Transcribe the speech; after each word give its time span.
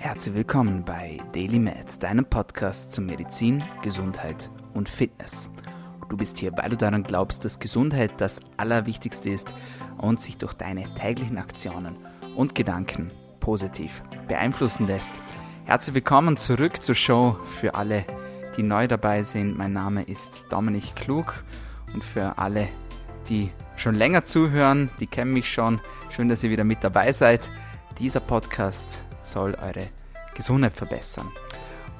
Herzlich 0.00 0.36
willkommen 0.36 0.84
bei 0.84 1.18
Daily 1.32 1.58
Med, 1.58 2.00
deinem 2.04 2.24
Podcast 2.24 2.92
zu 2.92 3.00
Medizin, 3.02 3.64
Gesundheit 3.82 4.48
und 4.72 4.88
Fitness. 4.88 5.50
Du 6.08 6.16
bist 6.16 6.38
hier, 6.38 6.56
weil 6.56 6.70
du 6.70 6.76
daran 6.76 7.02
glaubst, 7.02 7.44
dass 7.44 7.58
Gesundheit 7.58 8.12
das 8.18 8.40
Allerwichtigste 8.56 9.28
ist 9.28 9.52
und 9.98 10.20
sich 10.20 10.38
durch 10.38 10.54
deine 10.54 10.84
täglichen 10.94 11.36
Aktionen 11.36 11.96
und 12.36 12.54
Gedanken 12.54 13.10
positiv 13.40 14.04
beeinflussen 14.28 14.86
lässt. 14.86 15.14
Herzlich 15.64 15.96
willkommen 15.96 16.36
zurück 16.36 16.80
zur 16.80 16.94
Show 16.94 17.36
für 17.42 17.74
alle, 17.74 18.04
die 18.56 18.62
neu 18.62 18.86
dabei 18.86 19.24
sind. 19.24 19.58
Mein 19.58 19.72
Name 19.72 20.04
ist 20.04 20.44
Dominik 20.48 20.94
Klug 20.94 21.42
und 21.92 22.04
für 22.04 22.38
alle, 22.38 22.68
die 23.28 23.50
schon 23.74 23.96
länger 23.96 24.24
zuhören, 24.24 24.90
die 25.00 25.08
kennen 25.08 25.32
mich 25.32 25.52
schon. 25.52 25.80
Schön, 26.08 26.28
dass 26.28 26.44
ihr 26.44 26.50
wieder 26.50 26.64
mit 26.64 26.84
dabei 26.84 27.10
seid. 27.10 27.50
Dieser 27.98 28.20
Podcast 28.20 29.02
soll 29.22 29.54
eure 29.54 29.88
Gesundheit 30.34 30.76
verbessern. 30.76 31.30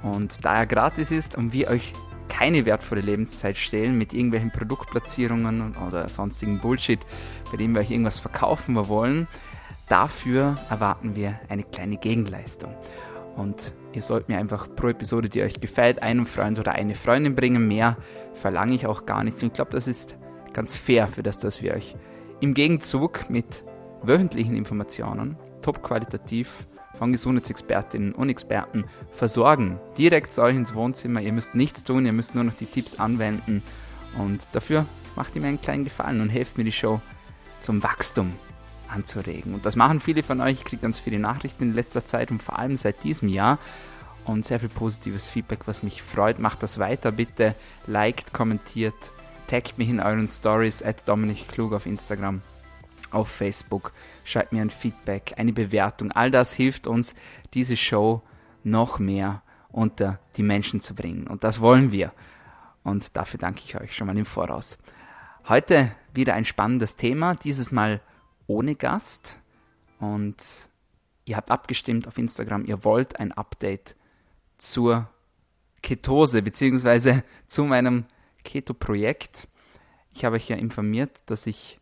Und 0.02 0.44
da 0.44 0.54
er 0.56 0.66
gratis 0.66 1.10
ist 1.10 1.36
und 1.36 1.52
wir 1.52 1.68
euch 1.68 1.92
keine 2.28 2.64
wertvolle 2.64 3.00
Lebenszeit 3.00 3.56
stehlen 3.56 3.98
mit 3.98 4.12
irgendwelchen 4.12 4.50
Produktplatzierungen 4.50 5.74
oder 5.86 6.08
sonstigen 6.08 6.58
Bullshit, 6.58 7.00
bei 7.50 7.56
dem 7.56 7.74
wir 7.74 7.80
euch 7.80 7.90
irgendwas 7.90 8.20
verkaufen 8.20 8.76
wollen, 8.88 9.26
dafür 9.88 10.56
erwarten 10.70 11.16
wir 11.16 11.40
eine 11.48 11.64
kleine 11.64 11.96
Gegenleistung. 11.96 12.74
Und 13.36 13.72
ihr 13.92 14.02
sollt 14.02 14.28
mir 14.28 14.38
einfach 14.38 14.68
pro 14.74 14.88
Episode, 14.88 15.28
die 15.28 15.42
euch 15.42 15.60
gefällt, 15.60 16.02
einen 16.02 16.26
Freund 16.26 16.58
oder 16.58 16.72
eine 16.72 16.94
Freundin 16.94 17.34
bringen. 17.34 17.68
Mehr 17.68 17.96
verlange 18.34 18.74
ich 18.74 18.86
auch 18.86 19.06
gar 19.06 19.22
nicht. 19.24 19.42
Und 19.42 19.48
ich 19.48 19.52
glaube, 19.52 19.70
das 19.70 19.86
ist 19.86 20.16
ganz 20.52 20.76
fair 20.76 21.08
für 21.08 21.22
das, 21.22 21.38
dass 21.38 21.62
wir 21.62 21.74
euch 21.74 21.94
im 22.40 22.54
Gegenzug 22.54 23.30
mit 23.30 23.64
wöchentlichen 24.02 24.56
Informationen, 24.56 25.36
top 25.60 25.82
qualitativ, 25.82 26.66
von 26.98 27.12
Gesundheitsexpertinnen 27.12 28.12
und 28.12 28.28
Experten 28.28 28.84
versorgen. 29.12 29.78
Direkt 29.96 30.34
zu 30.34 30.42
euch 30.42 30.56
ins 30.56 30.74
Wohnzimmer. 30.74 31.20
Ihr 31.20 31.32
müsst 31.32 31.54
nichts 31.54 31.84
tun, 31.84 32.04
ihr 32.04 32.12
müsst 32.12 32.34
nur 32.34 32.44
noch 32.44 32.54
die 32.54 32.66
Tipps 32.66 32.98
anwenden. 32.98 33.62
Und 34.18 34.48
dafür 34.52 34.84
macht 35.16 35.34
ihr 35.36 35.42
mir 35.42 35.48
einen 35.48 35.62
kleinen 35.62 35.84
Gefallen 35.84 36.20
und 36.20 36.28
helft 36.28 36.58
mir 36.58 36.64
die 36.64 36.72
Show 36.72 37.00
zum 37.60 37.82
Wachstum 37.82 38.32
anzuregen. 38.88 39.54
Und 39.54 39.64
das 39.64 39.76
machen 39.76 40.00
viele 40.00 40.22
von 40.22 40.40
euch. 40.40 40.58
Ich 40.58 40.64
kriege 40.64 40.82
ganz 40.82 40.98
viele 40.98 41.18
Nachrichten 41.18 41.64
in 41.64 41.74
letzter 41.74 42.04
Zeit 42.04 42.30
und 42.30 42.42
vor 42.42 42.58
allem 42.58 42.76
seit 42.76 43.04
diesem 43.04 43.28
Jahr. 43.28 43.58
Und 44.24 44.44
sehr 44.44 44.60
viel 44.60 44.68
positives 44.68 45.26
Feedback, 45.26 45.60
was 45.66 45.82
mich 45.82 46.02
freut. 46.02 46.38
Macht 46.38 46.62
das 46.62 46.78
weiter 46.78 47.12
bitte. 47.12 47.54
Liked, 47.86 48.34
kommentiert, 48.34 49.12
taggt 49.46 49.78
mich 49.78 49.88
in 49.88 50.00
euren 50.00 50.28
Stories 50.28 50.82
at 50.82 51.08
Dominik 51.08 51.48
Klug 51.48 51.72
auf 51.72 51.86
Instagram 51.86 52.42
auf 53.10 53.28
Facebook, 53.28 53.92
schreibt 54.24 54.52
mir 54.52 54.62
ein 54.62 54.70
Feedback, 54.70 55.34
eine 55.36 55.52
Bewertung. 55.52 56.12
All 56.12 56.30
das 56.30 56.52
hilft 56.52 56.86
uns, 56.86 57.14
diese 57.54 57.76
Show 57.76 58.22
noch 58.64 58.98
mehr 58.98 59.42
unter 59.70 60.18
die 60.36 60.42
Menschen 60.42 60.80
zu 60.80 60.94
bringen. 60.94 61.26
Und 61.26 61.44
das 61.44 61.60
wollen 61.60 61.92
wir. 61.92 62.12
Und 62.82 63.16
dafür 63.16 63.38
danke 63.38 63.62
ich 63.64 63.78
euch 63.80 63.94
schon 63.94 64.06
mal 64.06 64.16
im 64.16 64.24
Voraus. 64.24 64.78
Heute 65.48 65.92
wieder 66.14 66.34
ein 66.34 66.44
spannendes 66.44 66.96
Thema, 66.96 67.34
dieses 67.34 67.70
Mal 67.70 68.00
ohne 68.46 68.74
Gast. 68.74 69.38
Und 69.98 70.36
ihr 71.24 71.36
habt 71.36 71.50
abgestimmt 71.50 72.08
auf 72.08 72.18
Instagram, 72.18 72.64
ihr 72.64 72.84
wollt 72.84 73.18
ein 73.18 73.32
Update 73.32 73.96
zur 74.58 75.08
Ketose 75.82 76.42
beziehungsweise 76.42 77.22
zu 77.46 77.64
meinem 77.64 78.06
Keto-Projekt. 78.44 79.48
Ich 80.12 80.24
habe 80.24 80.36
euch 80.36 80.48
ja 80.48 80.56
informiert, 80.56 81.22
dass 81.26 81.46
ich 81.46 81.78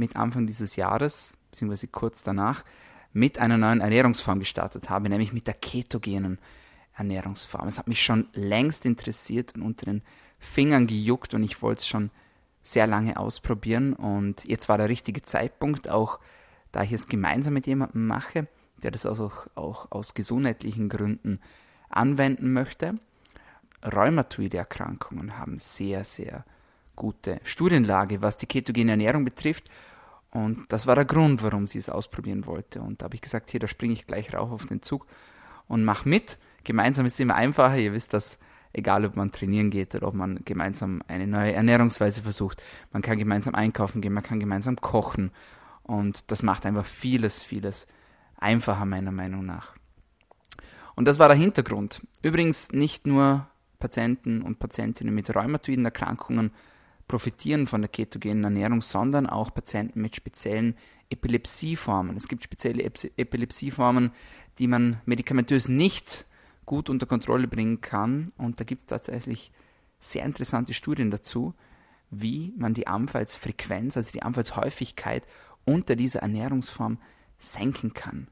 mit 0.00 0.16
Anfang 0.16 0.48
dieses 0.48 0.74
Jahres, 0.74 1.34
beziehungsweise 1.50 1.86
kurz 1.86 2.22
danach, 2.22 2.64
mit 3.12 3.38
einer 3.38 3.58
neuen 3.58 3.80
Ernährungsform 3.80 4.40
gestartet 4.40 4.90
habe, 4.90 5.08
nämlich 5.08 5.32
mit 5.32 5.46
der 5.46 5.54
ketogenen 5.54 6.38
Ernährungsform. 6.96 7.68
Es 7.68 7.78
hat 7.78 7.88
mich 7.88 8.02
schon 8.02 8.28
längst 8.32 8.84
interessiert 8.86 9.54
und 9.54 9.62
unter 9.62 9.86
den 9.86 10.02
Fingern 10.38 10.86
gejuckt 10.86 11.34
und 11.34 11.42
ich 11.42 11.60
wollte 11.62 11.80
es 11.80 11.86
schon 11.86 12.10
sehr 12.62 12.86
lange 12.86 13.16
ausprobieren 13.16 13.94
und 13.94 14.44
jetzt 14.44 14.68
war 14.68 14.78
der 14.78 14.88
richtige 14.88 15.22
Zeitpunkt, 15.22 15.88
auch 15.88 16.18
da 16.72 16.82
ich 16.82 16.92
es 16.92 17.08
gemeinsam 17.08 17.54
mit 17.54 17.66
jemandem 17.66 18.06
mache, 18.06 18.48
der 18.82 18.90
das 18.90 19.06
also 19.06 19.26
auch, 19.26 19.46
auch 19.54 19.90
aus 19.90 20.14
gesundheitlichen 20.14 20.88
Gründen 20.88 21.40
anwenden 21.88 22.52
möchte. 22.52 22.98
Rheumatoide 23.82 24.58
Erkrankungen 24.58 25.38
haben 25.38 25.58
sehr, 25.58 26.04
sehr 26.04 26.44
gute 26.96 27.40
Studienlage, 27.44 28.20
was 28.20 28.36
die 28.36 28.46
ketogene 28.46 28.92
Ernährung 28.92 29.24
betrifft. 29.24 29.70
Und 30.30 30.72
das 30.72 30.86
war 30.86 30.94
der 30.94 31.04
Grund, 31.04 31.42
warum 31.42 31.66
sie 31.66 31.78
es 31.78 31.88
ausprobieren 31.88 32.46
wollte. 32.46 32.80
Und 32.80 33.00
da 33.00 33.04
habe 33.04 33.16
ich 33.16 33.20
gesagt, 33.20 33.50
hier, 33.50 33.60
da 33.60 33.66
springe 33.66 33.94
ich 33.94 34.06
gleich 34.06 34.32
rauf 34.32 34.52
auf 34.52 34.66
den 34.66 34.82
Zug 34.82 35.06
und 35.66 35.84
mach 35.84 36.04
mit. 36.04 36.38
Gemeinsam 36.62 37.06
ist 37.06 37.14
es 37.14 37.20
immer 37.20 37.34
einfacher. 37.34 37.76
Ihr 37.76 37.92
wisst 37.92 38.14
das, 38.14 38.38
egal 38.72 39.04
ob 39.04 39.16
man 39.16 39.32
trainieren 39.32 39.70
geht 39.70 39.94
oder 39.94 40.06
ob 40.08 40.14
man 40.14 40.40
gemeinsam 40.44 41.02
eine 41.08 41.26
neue 41.26 41.52
Ernährungsweise 41.52 42.22
versucht. 42.22 42.62
Man 42.92 43.02
kann 43.02 43.18
gemeinsam 43.18 43.54
einkaufen 43.54 44.00
gehen, 44.00 44.12
man 44.12 44.22
kann 44.22 44.40
gemeinsam 44.40 44.76
kochen. 44.76 45.32
Und 45.82 46.30
das 46.30 46.42
macht 46.42 46.66
einfach 46.66 46.84
vieles, 46.84 47.42
vieles 47.42 47.88
einfacher, 48.36 48.84
meiner 48.84 49.12
Meinung 49.12 49.44
nach. 49.44 49.74
Und 50.94 51.06
das 51.06 51.18
war 51.18 51.28
der 51.28 51.36
Hintergrund. 51.36 52.06
Übrigens 52.22 52.72
nicht 52.72 53.06
nur 53.06 53.48
Patienten 53.80 54.42
und 54.42 54.58
Patientinnen 54.58 55.14
mit 55.14 55.34
rheumatoiden 55.34 55.84
Erkrankungen 55.84 56.52
profitieren 57.10 57.66
von 57.66 57.82
der 57.82 57.88
ketogenen 57.88 58.44
Ernährung, 58.44 58.82
sondern 58.82 59.26
auch 59.26 59.52
Patienten 59.52 60.00
mit 60.00 60.14
speziellen 60.14 60.76
Epilepsieformen. 61.10 62.16
Es 62.16 62.28
gibt 62.28 62.44
spezielle 62.44 62.84
Epilepsieformen, 62.84 64.12
die 64.60 64.68
man 64.68 65.00
medikamentös 65.06 65.66
nicht 65.66 66.24
gut 66.66 66.88
unter 66.88 67.06
Kontrolle 67.06 67.48
bringen 67.48 67.80
kann. 67.80 68.32
Und 68.38 68.60
da 68.60 68.64
gibt 68.64 68.82
es 68.82 68.86
tatsächlich 68.86 69.50
sehr 69.98 70.24
interessante 70.24 70.72
Studien 70.72 71.10
dazu, 71.10 71.52
wie 72.10 72.54
man 72.56 72.74
die 72.74 72.86
Anfallsfrequenz, 72.86 73.96
also 73.96 74.12
die 74.12 74.22
Anfallshäufigkeit 74.22 75.24
unter 75.64 75.96
dieser 75.96 76.20
Ernährungsform 76.20 76.98
senken 77.40 77.92
kann. 77.92 78.28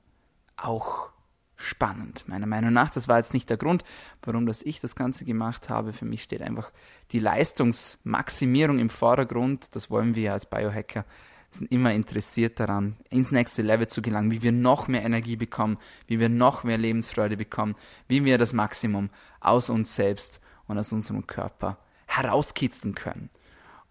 Auch 0.57 1.11
spannend, 1.59 2.27
meiner 2.29 2.47
Meinung 2.47 2.73
nach. 2.73 2.89
Das 2.89 3.09
war 3.09 3.19
jetzt 3.19 3.35
nicht 3.35 3.51
der 3.51 3.57
Grund, 3.57 3.85
warum 4.23 4.47
das 4.47 4.63
ich 4.63 4.81
das 4.81 4.95
Ganze 4.95 5.25
gemacht 5.25 5.69
habe. 5.69 5.93
Für 5.93 6.05
mich 6.05 6.23
steht 6.23 6.41
einfach 6.41 6.73
die 7.11 7.19
Leistungsmaximierung 7.19 8.79
im 8.79 8.89
Vordergrund. 8.89 9.75
Das 9.75 9.91
wollen 9.91 10.15
wir 10.15 10.33
als 10.33 10.47
Biohacker. 10.47 11.05
sind 11.51 11.71
immer 11.73 11.93
interessiert 11.93 12.61
daran, 12.61 12.97
ins 13.11 13.33
nächste 13.33 13.63
Level 13.63 13.89
zu 13.89 14.03
gelangen, 14.03 14.31
wie 14.31 14.43
wir 14.43 14.53
noch 14.53 14.87
mehr 14.87 15.03
Energie 15.03 15.37
bekommen, 15.37 15.79
wie 16.07 16.21
wir 16.21 16.29
noch 16.29 16.63
mehr 16.63 16.79
Lebensfreude 16.79 17.37
bekommen, 17.37 17.75
wie 18.07 18.25
wir 18.25 18.39
das 18.39 18.53
Maximum 18.53 19.11
aus 19.41 19.69
uns 19.69 19.95
selbst 19.97 20.41
und 20.69 20.79
aus 20.79 20.93
unserem 20.93 21.27
Körper 21.27 21.77
herauskitzeln 22.07 22.95
können. 22.95 23.31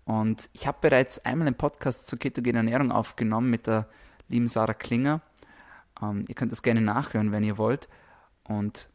Und 0.06 0.50
ich 0.54 0.68
habe 0.68 0.78
bereits 0.80 1.20
einmal 1.26 1.48
einen 1.48 1.58
Podcast 1.58 2.08
zur 2.08 2.18
ketogenen 2.18 2.68
Ernährung 2.68 2.94
aufgenommen 2.94 3.50
mit 3.50 3.68
der 3.68 3.90
lieben 4.30 4.48
Sarah 4.48 4.74
Klinger 4.74 5.22
ähm, 6.02 6.26
ihr 6.28 6.36
könnt 6.36 6.52
das 6.52 6.64
gerne 6.64 6.82
nachhören, 6.82 7.32
wenn 7.32 7.44
ihr 7.44 7.58
wollt. 7.58 7.88
Und 8.44 8.90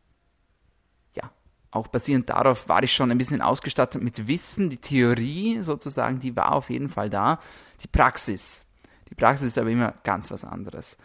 ja, 1.14 1.30
auch 1.70 1.88
basierend 1.88 2.30
darauf 2.30 2.68
war 2.68 2.82
ich 2.82 2.92
schon 2.92 3.10
ein 3.10 3.18
bisschen 3.18 3.42
ausgestattet 3.42 4.02
mit 4.02 4.26
Wissen. 4.26 4.70
Die 4.70 4.78
Theorie 4.78 5.62
sozusagen, 5.62 6.20
die 6.20 6.36
war 6.36 6.52
auf 6.52 6.70
jeden 6.70 6.88
Fall 6.88 7.10
da. 7.10 7.40
Die 7.82 7.88
Praxis. 7.88 8.64
Die 9.10 9.14
Praxis 9.14 9.48
ist 9.48 9.58
aber 9.58 9.70
immer 9.70 9.94
ganz 10.04 10.30
was 10.30 10.44
anderes. 10.44 10.96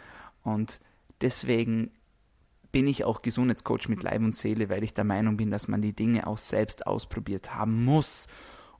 Und 0.44 0.80
deswegen 1.22 1.92
bin 2.72 2.88
ich 2.88 3.04
auch 3.04 3.22
Gesundheitscoach 3.22 3.88
mit 3.88 4.04
Leib 4.04 4.22
und 4.22 4.36
Seele, 4.36 4.70
weil 4.70 4.84
ich 4.84 4.94
der 4.94 5.04
Meinung 5.04 5.38
bin, 5.38 5.52
dass 5.52 5.68
man 5.68 5.82
die 5.82 5.94
Dinge 5.94 6.28
auch 6.28 6.38
selbst 6.38 6.86
ausprobiert 6.86 7.56
haben 7.56 7.84
muss, 7.86 8.28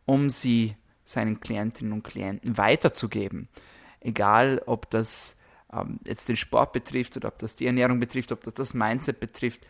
um 0.06 0.30
sie 0.30 0.76
seinen 1.04 1.40
Klientinnen 1.40 1.94
und 1.94 2.04
Klienten 2.04 2.58
weiterzugeben. 2.58 3.48
Egal, 4.00 4.62
ob 4.66 4.90
das 4.90 5.37
ähm, 5.72 6.00
jetzt 6.06 6.30
den 6.30 6.36
Sport 6.36 6.74
betrifft 6.74 7.18
oder 7.18 7.30
ob 7.30 7.40
das 7.40 7.56
die 7.56 7.66
Ernährung 7.66 8.00
betrifft, 8.00 8.32
ob 8.32 8.44
das 8.44 8.54
das 8.54 8.74
Mindset 8.74 9.20
betrifft. 9.20 9.66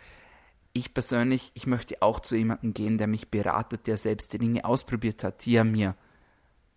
Ich 0.73 0.93
persönlich, 0.93 1.51
ich 1.55 1.65
möchte 1.65 2.01
auch 2.01 2.19
zu 2.19 2.35
jemandem 2.35 2.73
gehen, 2.73 2.97
der 2.97 3.07
mich 3.07 3.29
beratet, 3.29 3.87
der 3.87 3.97
selbst 3.97 4.33
die 4.33 4.37
Dinge 4.37 4.65
ausprobiert 4.65 5.23
hat, 5.23 5.45
die 5.45 5.55
er 5.55 5.63
mir 5.63 5.95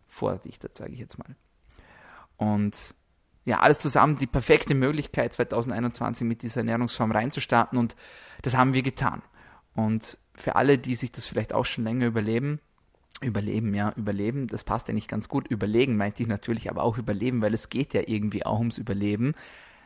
vordichtet, 0.08 0.76
sage 0.76 0.92
ich 0.92 0.98
jetzt 0.98 1.18
mal. 1.18 1.36
Und 2.36 2.94
ja, 3.44 3.60
alles 3.60 3.78
zusammen 3.78 4.18
die 4.18 4.26
perfekte 4.26 4.74
Möglichkeit 4.74 5.32
2021 5.32 6.26
mit 6.26 6.42
dieser 6.42 6.60
Ernährungsform 6.60 7.12
reinzustarten 7.12 7.78
und 7.78 7.96
das 8.42 8.56
haben 8.56 8.74
wir 8.74 8.82
getan. 8.82 9.22
Und 9.74 10.18
für 10.34 10.56
alle, 10.56 10.78
die 10.78 10.94
sich 10.94 11.12
das 11.12 11.26
vielleicht 11.26 11.52
auch 11.52 11.64
schon 11.64 11.84
länger 11.84 12.06
überleben, 12.06 12.60
Überleben, 13.20 13.74
ja, 13.74 13.92
Überleben, 13.96 14.46
das 14.46 14.64
passt 14.64 14.88
ja 14.88 14.94
nicht 14.94 15.08
ganz 15.08 15.28
gut. 15.28 15.48
Überlegen 15.48 15.96
meinte 15.96 16.22
ich 16.22 16.28
natürlich, 16.28 16.70
aber 16.70 16.82
auch 16.82 16.96
Überleben, 16.96 17.42
weil 17.42 17.52
es 17.52 17.68
geht 17.68 17.92
ja 17.92 18.02
irgendwie 18.06 18.46
auch 18.46 18.58
ums 18.58 18.78
Überleben. 18.78 19.34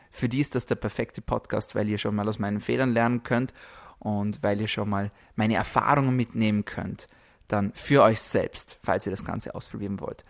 Für 0.09 0.29
die 0.29 0.39
ist 0.39 0.55
das 0.55 0.65
der 0.65 0.75
perfekte 0.75 1.21
Podcast, 1.21 1.75
weil 1.75 1.89
ihr 1.89 1.97
schon 1.97 2.15
mal 2.15 2.27
aus 2.29 2.39
meinen 2.39 2.61
Fehlern 2.61 2.93
lernen 2.93 3.23
könnt 3.23 3.53
und 3.99 4.41
weil 4.41 4.61
ihr 4.61 4.69
schon 4.69 4.89
mal 4.89 5.11
meine 5.35 5.55
Erfahrungen 5.55 6.15
mitnehmen 6.15 6.63
könnt. 6.63 7.09
Dann 7.47 7.73
für 7.73 8.03
euch 8.03 8.21
selbst, 8.21 8.79
falls 8.83 9.05
ihr 9.05 9.11
das 9.11 9.25
Ganze 9.25 9.53
ausprobieren 9.53 9.99
wollt. 9.99 10.23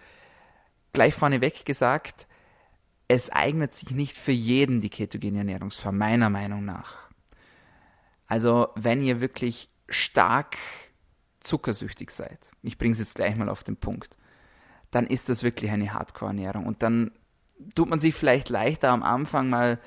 Gleich 0.93 1.13
vorneweg 1.13 1.65
gesagt, 1.65 2.27
es 3.07 3.31
eignet 3.31 3.75
sich 3.75 3.91
nicht 3.91 4.17
für 4.17 4.31
jeden 4.31 4.81
die 4.81 4.89
ketogene 4.89 5.39
Ernährungsform, 5.39 5.97
meiner 5.97 6.29
Meinung 6.29 6.65
nach. 6.65 7.09
Also 8.27 8.69
wenn 8.75 9.03
ihr 9.03 9.21
wirklich 9.21 9.69
stark 9.87 10.57
zuckersüchtig 11.45 12.11
seid, 12.11 12.51
ich 12.61 12.77
bringe 12.77 12.93
es 12.93 12.99
jetzt 12.99 13.15
gleich 13.15 13.35
mal 13.35 13.49
auf 13.49 13.63
den 13.63 13.77
Punkt, 13.77 14.17
dann 14.91 15.07
ist 15.07 15.29
das 15.29 15.43
wirklich 15.43 15.71
eine 15.71 15.93
Hardcore-Ernährung. 15.93 16.65
Und 16.65 16.83
dann 16.83 17.11
tut 17.75 17.89
man 17.89 17.99
sich 17.99 18.15
vielleicht 18.15 18.49
leichter 18.49 18.89
am 18.89 19.03
Anfang 19.03 19.49
mal 19.49 19.79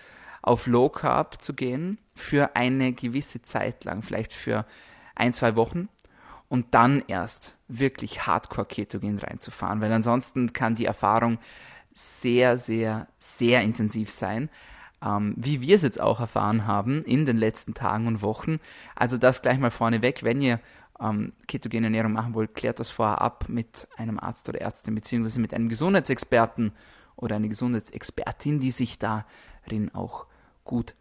auf 0.43 0.66
Low 0.66 0.88
Carb 0.88 1.43
zu 1.43 1.55
gehen 1.55 1.99
für 2.14 2.56
eine 2.56 2.93
gewisse 2.93 3.43
Zeit 3.43 3.84
lang, 3.84 4.02
vielleicht 4.02 4.32
für 4.32 4.66
ein, 5.14 5.32
zwei 5.32 5.56
Wochen 5.56 5.88
und 6.49 6.75
dann 6.75 7.02
erst 7.06 7.55
wirklich 7.69 8.26
Hardcore 8.26 8.66
Ketogen 8.66 9.19
reinzufahren, 9.19 9.81
weil 9.81 9.93
ansonsten 9.93 10.52
kann 10.52 10.75
die 10.75 10.87
Erfahrung 10.87 11.38
sehr, 11.93 12.56
sehr, 12.56 13.08
sehr 13.19 13.62
intensiv 13.62 14.10
sein 14.10 14.49
ähm, 15.05 15.34
wie 15.37 15.60
wir 15.60 15.76
es 15.76 15.82
jetzt 15.82 16.00
auch 16.00 16.20
erfahren 16.20 16.66
haben 16.66 17.02
in 17.02 17.26
den 17.26 17.37
letzten 17.37 17.75
Tagen 17.75 18.06
und 18.06 18.22
Wochen. 18.22 18.58
Also 18.94 19.16
das 19.16 19.43
gleich 19.43 19.58
mal 19.58 19.70
vorneweg, 19.70 20.22
wenn 20.22 20.43
ihr 20.43 20.60
ähm, 21.00 21.33
ketogene 21.47 21.87
Ernährung 21.87 22.12
machen 22.12 22.35
wollt, 22.35 22.55
klärt 22.55 22.81
das 22.81 22.91
vorher 22.91 23.21
ab 23.21 23.47
mit 23.49 23.89
einem 23.97 24.19
Arzt 24.19 24.49
oder 24.49 24.61
Ärztin, 24.61 24.95
beziehungsweise 24.95 25.41
mit 25.41 25.55
einem 25.55 25.69
Gesundheitsexperten 25.69 26.73
oder 27.17 27.37
einer 27.37 27.49
Gesundheitsexpertin, 27.49 28.61
die 28.61 28.71
sich 28.71 28.99
darin 28.99 29.95
auch 29.95 30.27
gut 30.65 30.95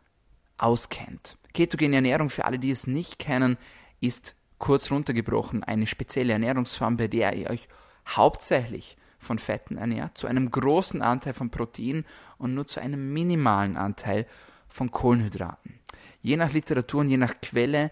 auskennt. 0.58 1.38
Ketogene 1.54 1.96
Ernährung, 1.98 2.30
für 2.30 2.46
alle, 2.46 2.60
die 2.60 2.72
es 2.72 2.88
nicht 2.88 3.20
kennen, 3.20 3.58
ist 4.00 4.36
kurz 4.58 4.92
runtergebrochen 4.92 5.64
eine 5.64 5.88
spezielle 5.88 6.34
Ernährungsform, 6.34 6.98
bei 6.98 7.08
der 7.08 7.36
ihr 7.36 7.50
euch 7.50 7.68
hauptsächlich 8.08 8.98
von 9.20 9.40
Fetten 9.40 9.78
ernährt, 9.78 10.18
zu 10.18 10.28
einem 10.28 10.50
großen 10.52 11.02
Anteil 11.02 11.34
von 11.34 11.50
Protein 11.50 12.06
und 12.38 12.54
nur 12.54 12.68
zu 12.68 12.80
einem 12.80 13.14
minimalen 13.14 13.78
Anteil 13.78 14.26
von 14.68 14.92
Kohlenhydraten. 14.92 15.80
Je 16.22 16.38
nach 16.38 16.54
Literatur 16.54 17.02
und 17.02 17.10
je 17.10 17.18
nach 17.18 17.36
Quelle 17.42 17.92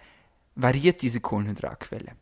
variiert 0.56 1.02
diese 1.02 1.22
Kohlenhydratquelle. 1.22 2.14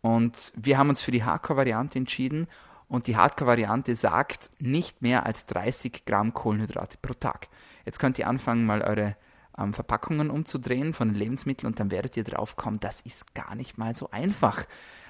Und 0.00 0.52
wir 0.56 0.78
haben 0.78 0.88
uns 0.88 1.00
für 1.00 1.10
die 1.10 1.24
Hardcore-Variante 1.24 1.98
entschieden 1.98 2.46
und 2.88 3.06
die 3.06 3.16
Hardcore-Variante 3.16 3.96
sagt 3.96 4.50
nicht 4.60 5.02
mehr 5.02 5.26
als 5.26 5.46
30 5.46 6.04
Gramm 6.04 6.32
Kohlenhydrate 6.34 6.98
pro 7.02 7.14
Tag. 7.14 7.48
Jetzt 7.84 7.98
könnt 7.98 8.18
ihr 8.18 8.28
anfangen, 8.28 8.66
mal 8.66 8.82
eure 8.82 9.16
ähm, 9.58 9.72
Verpackungen 9.72 10.30
umzudrehen 10.30 10.92
von 10.92 11.08
den 11.08 11.16
Lebensmitteln 11.16 11.72
und 11.72 11.80
dann 11.80 11.90
werdet 11.90 12.16
ihr 12.16 12.24
drauf 12.24 12.56
kommen, 12.56 12.78
das 12.78 13.00
ist 13.00 13.34
gar 13.34 13.54
nicht 13.54 13.78
mal 13.78 13.96
so 13.96 14.10
einfach. 14.10 14.66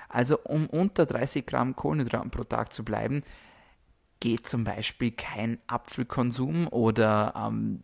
Also 0.09 0.39
um 0.45 0.67
unter 0.69 1.05
30 1.05 1.45
Gramm 1.45 1.77
Kohlenhydraten 1.77 2.31
pro 2.31 2.45
Tag 2.45 2.73
zu 2.73 2.85
bleiben, 2.85 3.23
geht 4.21 4.49
zum 4.49 4.65
Beispiel 4.65 5.11
kein 5.11 5.59
Apfelkonsum 5.67 6.69
oder 6.69 7.35
ähm, 7.37 7.83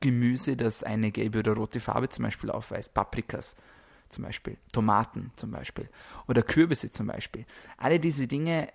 Gemüse, 0.00 0.56
das 0.56 0.82
eine 0.82 1.10
gelbe 1.10 1.40
oder 1.40 1.54
rote 1.54 1.80
Farbe 1.80 2.08
zum 2.08 2.24
Beispiel 2.24 2.50
aufweist, 2.50 2.94
Paprikas 2.94 3.56
zum 4.08 4.24
Beispiel, 4.24 4.56
Tomaten 4.72 5.32
zum 5.36 5.50
Beispiel 5.50 5.88
oder 6.26 6.42
Kürbisse 6.42 6.90
zum 6.90 7.06
Beispiel. 7.06 7.44
Alle 7.76 8.00
diese 8.00 8.26
Dinge 8.26 8.68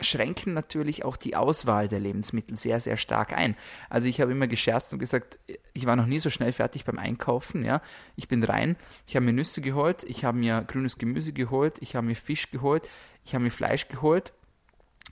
schränken 0.00 0.54
natürlich 0.54 1.04
auch 1.04 1.16
die 1.16 1.34
Auswahl 1.34 1.88
der 1.88 2.00
Lebensmittel 2.00 2.56
sehr, 2.56 2.80
sehr 2.80 2.96
stark 2.96 3.32
ein. 3.32 3.56
Also 3.90 4.06
ich 4.06 4.20
habe 4.20 4.32
immer 4.32 4.46
gescherzt 4.46 4.92
und 4.92 4.98
gesagt, 4.98 5.38
ich 5.72 5.86
war 5.86 5.96
noch 5.96 6.06
nie 6.06 6.18
so 6.18 6.30
schnell 6.30 6.52
fertig 6.52 6.84
beim 6.84 6.98
Einkaufen. 6.98 7.64
Ja, 7.64 7.82
Ich 8.16 8.28
bin 8.28 8.42
rein, 8.44 8.76
ich 9.06 9.16
habe 9.16 9.26
mir 9.26 9.32
Nüsse 9.32 9.60
geholt, 9.60 10.04
ich 10.04 10.24
habe 10.24 10.38
mir 10.38 10.62
grünes 10.62 10.98
Gemüse 10.98 11.32
geholt, 11.32 11.78
ich 11.80 11.96
habe 11.96 12.06
mir 12.06 12.14
Fisch 12.14 12.50
geholt, 12.50 12.88
ich 13.24 13.34
habe 13.34 13.44
mir 13.44 13.50
Fleisch 13.50 13.88
geholt. 13.88 14.32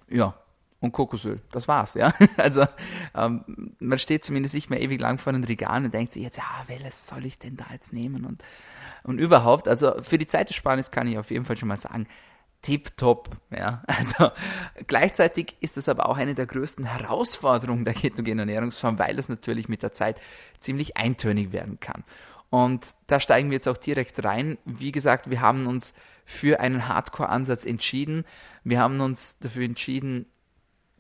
Ja, 0.09 0.39
und 0.81 0.93
Kokosöl. 0.93 1.41
Das 1.51 1.69
war's, 1.69 1.95
ja. 1.95 2.15
Also 2.37 2.65
ähm, 3.15 3.75
man 3.81 3.99
steht 3.99 4.25
zumindest 4.25 4.55
nicht 4.55 4.71
mehr 4.71 4.81
ewig 4.81 5.01
lang 5.01 5.19
vor 5.19 5.33
den 5.33 5.45
Regalen 5.45 5.87
und 5.87 5.95
denkt 5.95 6.13
sich 6.13 6.23
jetzt, 6.23 6.37
ja, 6.37 6.65
welches 6.67 7.07
soll 7.07 7.25
ich 7.25 7.39
denn 7.39 7.57
da 7.57 7.67
jetzt 7.73 7.93
nehmen 7.93 8.25
und, 8.25 8.43
und 9.07 9.19
überhaupt. 9.19 9.69
Also 9.69 10.03
für 10.03 10.19
die 10.19 10.27
Zeitersparnis 10.27 10.91
kann 10.91 11.07
ich 11.07 11.19
auf 11.19 11.31
jeden 11.31 11.45
Fall 11.45 11.57
schon 11.57 11.69
mal 11.69 11.77
sagen, 11.77 12.07
tipptopp. 12.63 13.31
Ja. 13.51 13.83
Also 13.87 14.31
gleichzeitig 14.87 15.57
ist 15.61 15.77
es 15.77 15.89
aber 15.89 16.09
auch 16.09 16.17
eine 16.17 16.35
der 16.35 16.47
größten 16.47 16.85
Herausforderungen 16.85 17.85
der 17.85 17.95
ketogenen 17.95 18.41
Ernährungsform, 18.41 18.99
weil 18.99 19.19
es 19.19 19.29
natürlich 19.29 19.69
mit 19.69 19.83
der 19.83 19.93
Zeit 19.93 20.21
ziemlich 20.59 20.97
eintönig 20.97 21.53
werden 21.53 21.81
kann. 21.81 22.05
Und 22.51 22.87
da 23.07 23.21
steigen 23.21 23.51
wir 23.51 23.57
jetzt 23.57 23.69
auch 23.69 23.77
direkt 23.77 24.23
rein. 24.25 24.59
Wie 24.65 24.93
gesagt, 24.93 25.31
wir 25.31 25.41
haben 25.41 25.67
uns 25.67 25.95
für 26.25 26.61
einen 26.61 26.89
Hardcore-Ansatz 26.89 27.67
entschieden. 27.67 28.25
Wir 28.65 28.81
haben 28.81 29.01
uns 29.01 29.39
dafür 29.39 29.65
entschieden, 29.65 30.27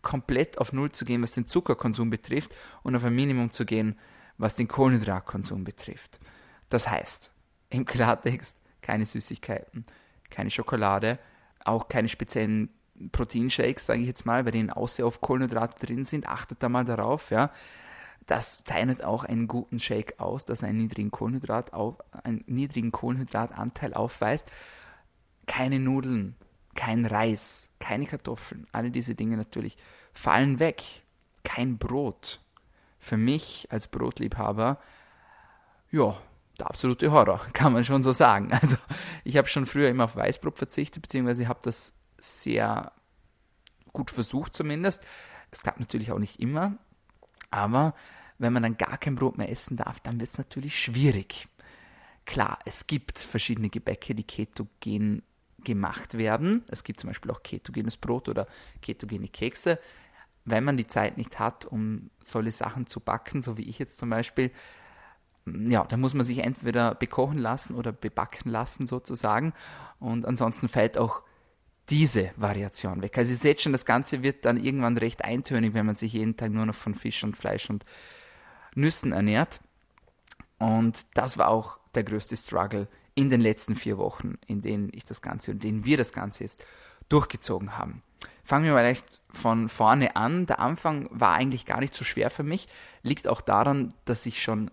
komplett 0.02 0.58
auf 0.58 0.72
Null 0.72 0.92
zu 0.92 1.04
gehen, 1.04 1.22
was 1.22 1.32
den 1.32 1.46
Zuckerkonsum 1.46 2.10
betrifft 2.10 2.54
und 2.82 2.94
auf 2.94 3.04
ein 3.04 3.14
Minimum 3.14 3.50
zu 3.50 3.64
gehen, 3.64 3.98
was 4.38 4.54
den 4.54 4.68
Kohlenhydratkonsum 4.68 5.64
betrifft. 5.64 6.20
Das 6.68 6.88
heißt, 6.88 7.32
im 7.70 7.84
Klartext 7.84 8.56
keine 8.82 9.06
Süßigkeiten, 9.06 9.84
keine 10.30 10.50
Schokolade, 10.50 11.18
auch 11.64 11.88
keine 11.88 12.08
speziellen 12.08 12.70
Proteinshakes, 13.12 13.86
sage 13.86 14.00
ich 14.00 14.06
jetzt 14.06 14.26
mal, 14.26 14.44
bei 14.44 14.50
denen 14.50 14.70
auch 14.70 14.88
sehr 14.88 15.06
oft 15.06 15.20
Kohlenhydrate 15.20 15.84
drin 15.84 16.04
sind. 16.04 16.28
Achtet 16.28 16.62
da 16.62 16.68
mal 16.68 16.84
darauf, 16.84 17.30
ja. 17.30 17.50
Das 18.26 18.64
zeichnet 18.64 19.04
auch 19.04 19.24
einen 19.24 19.46
guten 19.46 19.78
Shake 19.78 20.18
aus, 20.18 20.44
dass 20.44 20.62
er 20.62 20.68
einen 20.68 20.78
niedrigen, 20.78 21.10
Kohlenhydrat 21.10 21.72
auf, 21.72 21.96
einen 22.24 22.42
niedrigen 22.46 22.90
Kohlenhydratanteil 22.90 23.94
aufweist. 23.94 24.50
Keine 25.46 25.78
Nudeln, 25.78 26.34
kein 26.74 27.06
Reis, 27.06 27.70
keine 27.78 28.06
Kartoffeln, 28.06 28.66
alle 28.72 28.90
diese 28.90 29.14
Dinge 29.14 29.36
natürlich 29.36 29.76
fallen 30.12 30.58
weg. 30.58 30.82
Kein 31.44 31.78
Brot. 31.78 32.40
Für 32.98 33.16
mich 33.16 33.68
als 33.70 33.86
Brotliebhaber, 33.86 34.80
ja, 35.92 36.20
der 36.58 36.66
absolute 36.68 37.10
Horror, 37.12 37.40
kann 37.52 37.72
man 37.72 37.84
schon 37.84 38.02
so 38.02 38.12
sagen. 38.12 38.52
Also 38.52 38.76
ich 39.24 39.36
habe 39.36 39.48
schon 39.48 39.66
früher 39.66 39.88
immer 39.88 40.04
auf 40.04 40.16
Weißbrot 40.16 40.58
verzichtet, 40.58 41.02
beziehungsweise 41.02 41.48
habe 41.48 41.60
das 41.62 41.94
sehr 42.18 42.92
gut 43.92 44.10
versucht 44.10 44.54
zumindest. 44.54 45.02
Es 45.50 45.62
klappt 45.62 45.80
natürlich 45.80 46.12
auch 46.12 46.18
nicht 46.18 46.40
immer, 46.40 46.76
aber 47.50 47.94
wenn 48.38 48.52
man 48.52 48.62
dann 48.62 48.76
gar 48.76 48.98
kein 48.98 49.14
Brot 49.14 49.38
mehr 49.38 49.50
essen 49.50 49.76
darf, 49.76 50.00
dann 50.00 50.20
wird 50.20 50.30
es 50.30 50.38
natürlich 50.38 50.78
schwierig. 50.78 51.48
Klar, 52.26 52.58
es 52.64 52.86
gibt 52.86 53.18
verschiedene 53.18 53.70
Gebäcke, 53.70 54.14
die 54.14 54.24
ketogen 54.24 55.22
gemacht 55.62 56.18
werden. 56.18 56.64
Es 56.68 56.84
gibt 56.84 57.00
zum 57.00 57.08
Beispiel 57.08 57.30
auch 57.30 57.42
ketogenes 57.42 57.96
Brot 57.96 58.28
oder 58.28 58.46
ketogene 58.82 59.28
Kekse. 59.28 59.78
Wenn 60.44 60.64
man 60.64 60.76
die 60.76 60.86
Zeit 60.86 61.16
nicht 61.16 61.38
hat, 61.38 61.64
um 61.64 62.10
solche 62.22 62.52
Sachen 62.52 62.86
zu 62.86 63.00
backen, 63.00 63.42
so 63.42 63.56
wie 63.56 63.68
ich 63.68 63.78
jetzt 63.78 63.98
zum 63.98 64.10
Beispiel, 64.10 64.50
ja, 65.46 65.84
da 65.84 65.96
muss 65.96 66.14
man 66.14 66.24
sich 66.24 66.38
entweder 66.38 66.94
bekochen 66.94 67.38
lassen 67.38 67.74
oder 67.74 67.92
bebacken 67.92 68.50
lassen 68.50 68.86
sozusagen. 68.86 69.52
Und 69.98 70.26
ansonsten 70.26 70.68
fällt 70.68 70.98
auch 70.98 71.22
diese 71.88 72.32
Variation 72.36 73.00
weg. 73.00 73.16
Also 73.16 73.30
ihr 73.30 73.36
seht 73.36 73.60
schon, 73.60 73.72
das 73.72 73.84
Ganze 73.84 74.22
wird 74.22 74.44
dann 74.44 74.56
irgendwann 74.56 74.98
recht 74.98 75.24
eintönig, 75.24 75.72
wenn 75.74 75.86
man 75.86 75.94
sich 75.94 76.12
jeden 76.14 76.36
Tag 76.36 76.50
nur 76.50 76.66
noch 76.66 76.74
von 76.74 76.94
Fisch 76.94 77.22
und 77.22 77.36
Fleisch 77.36 77.70
und 77.70 77.84
Nüssen 78.74 79.12
ernährt. 79.12 79.60
Und 80.58 81.06
das 81.14 81.38
war 81.38 81.48
auch 81.48 81.78
der 81.94 82.02
größte 82.04 82.36
Struggle 82.36 82.88
in 83.14 83.30
den 83.30 83.40
letzten 83.40 83.76
vier 83.76 83.98
Wochen, 83.98 84.38
in 84.46 84.60
denen 84.60 84.90
ich 84.92 85.04
das 85.04 85.22
Ganze 85.22 85.52
und 85.52 85.64
in 85.64 85.70
denen 85.70 85.84
wir 85.84 85.96
das 85.96 86.12
Ganze 86.12 86.44
jetzt 86.44 86.64
durchgezogen 87.08 87.78
haben. 87.78 88.02
Fangen 88.42 88.64
wir 88.64 88.72
mal 88.72 88.84
echt 88.84 89.20
von 89.30 89.68
vorne 89.68 90.16
an. 90.16 90.46
Der 90.46 90.58
Anfang 90.58 91.08
war 91.10 91.32
eigentlich 91.32 91.66
gar 91.66 91.80
nicht 91.80 91.94
so 91.94 92.04
schwer 92.04 92.30
für 92.30 92.42
mich. 92.42 92.68
Liegt 93.02 93.28
auch 93.28 93.40
daran, 93.40 93.94
dass 94.04 94.26
ich 94.26 94.42
schon 94.42 94.70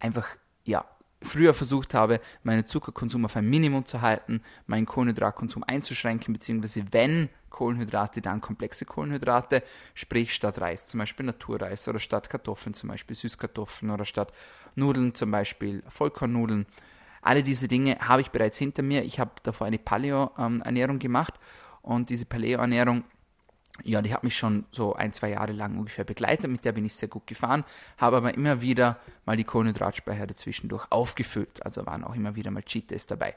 einfach, 0.00 0.28
ja, 0.64 0.84
früher 1.22 1.54
versucht 1.54 1.94
habe, 1.94 2.20
meinen 2.42 2.66
Zuckerkonsum 2.66 3.24
auf 3.24 3.36
ein 3.36 3.48
Minimum 3.48 3.84
zu 3.84 4.00
halten, 4.00 4.42
meinen 4.66 4.86
Kohlenhydratkonsum 4.86 5.64
einzuschränken, 5.64 6.32
beziehungsweise 6.32 6.84
wenn 6.92 7.28
Kohlenhydrate, 7.50 8.20
dann 8.20 8.40
komplexe 8.40 8.84
Kohlenhydrate, 8.84 9.62
sprich 9.94 10.32
statt 10.32 10.60
Reis 10.60 10.86
zum 10.86 10.98
Beispiel 10.98 11.26
Naturreis 11.26 11.88
oder 11.88 11.98
statt 11.98 12.30
Kartoffeln 12.30 12.74
zum 12.74 12.88
Beispiel 12.88 13.16
Süßkartoffeln 13.16 13.90
oder 13.90 14.04
statt 14.04 14.32
Nudeln 14.76 15.14
zum 15.14 15.30
Beispiel 15.30 15.82
Vollkornnudeln. 15.88 16.66
Alle 17.20 17.42
diese 17.42 17.66
Dinge 17.66 17.98
habe 18.00 18.20
ich 18.20 18.30
bereits 18.30 18.58
hinter 18.58 18.82
mir. 18.82 19.02
Ich 19.02 19.18
habe 19.18 19.32
davor 19.42 19.66
eine 19.66 19.78
Paleo-Ernährung 19.78 21.00
gemacht 21.00 21.34
und 21.82 22.10
diese 22.10 22.26
Paleo-Ernährung 22.26 23.02
ja, 23.84 24.02
die 24.02 24.12
hat 24.12 24.24
mich 24.24 24.36
schon 24.36 24.64
so 24.72 24.94
ein, 24.94 25.12
zwei 25.12 25.30
Jahre 25.30 25.52
lang 25.52 25.78
ungefähr 25.78 26.04
begleitet, 26.04 26.50
mit 26.50 26.64
der 26.64 26.72
bin 26.72 26.84
ich 26.84 26.94
sehr 26.94 27.08
gut 27.08 27.26
gefahren, 27.26 27.64
habe 27.96 28.16
aber 28.16 28.34
immer 28.34 28.60
wieder 28.60 28.98
mal 29.24 29.36
die 29.36 29.44
Kohlenhydratspeicher 29.44 30.26
dazwischendurch 30.26 30.86
aufgefüllt. 30.90 31.64
Also 31.64 31.86
waren 31.86 32.04
auch 32.04 32.14
immer 32.14 32.34
wieder 32.34 32.50
mal 32.50 32.62
Cheat 32.62 32.90
Days 32.90 33.06
dabei. 33.06 33.36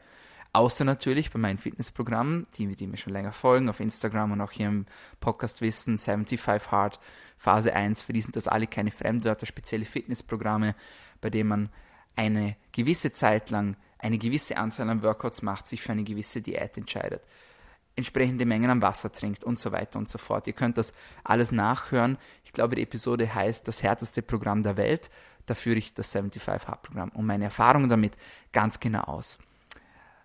Außer 0.54 0.84
natürlich 0.84 1.32
bei 1.32 1.40
meinen 1.40 1.58
Fitnessprogrammen, 1.58 2.48
die, 2.58 2.76
die 2.76 2.88
mir 2.88 2.98
schon 2.98 3.14
länger 3.14 3.32
folgen, 3.32 3.70
auf 3.70 3.80
Instagram 3.80 4.34
und 4.34 4.42
auch 4.42 4.52
hier 4.52 4.68
im 4.68 4.86
Podcast 5.22 5.62
wissen, 5.62 5.98
75 5.98 6.72
Hard, 6.72 7.00
Phase 7.38 7.74
1, 7.74 8.02
für 8.02 8.14
die 8.14 8.22
sind 8.22 8.36
das 8.36 8.48
alle 8.48 8.68
keine 8.68 8.92
Fremdwörter, 8.92 9.46
spezielle 9.46 9.86
Fitnessprogramme, 9.86 10.76
bei 11.22 11.30
denen 11.30 11.50
man 11.50 11.70
eine 12.16 12.58
gewisse 12.74 13.12
Zeit 13.12 13.50
lang 13.50 13.78
eine 13.98 14.18
gewisse 14.18 14.58
Anzahl 14.58 14.90
an 14.90 15.04
Workouts 15.04 15.44
macht, 15.44 15.68
sich 15.68 15.82
für 15.82 15.92
eine 15.92 16.04
gewisse 16.04 16.42
Diät 16.42 16.76
entscheidet 16.76 17.22
entsprechende 17.96 18.46
Mengen 18.46 18.70
an 18.70 18.82
Wasser 18.82 19.12
trinkt 19.12 19.44
und 19.44 19.60
so 19.60 19.72
weiter 19.72 20.00
und 20.00 20.10
so 20.10 20.18
fort. 20.18 20.48
Ihr 20.48 20.54
könnt 20.54 20.78
das 20.78 20.94
alles 21.24 21.52
nachhören. 21.52 22.18
Ich 22.44 22.54
glaube, 22.54 22.76
die 22.76 22.84
Episode 22.84 23.34
heißt 23.34 23.68
Das 23.68 23.84
härteste 23.84 24.22
Programm 24.22 24.64
der 24.64 24.78
Welt. 24.78 25.10
da 25.46 25.56
führe 25.56 25.78
ich 25.78 25.94
das 25.94 26.12
75 26.12 26.68
Hard 26.68 26.84
Programm 26.84 27.10
und 27.10 27.26
meine 27.26 27.46
Erfahrungen 27.46 27.90
damit 27.90 28.14
ganz 28.54 28.80
genau 28.80 29.02
aus. 29.02 29.40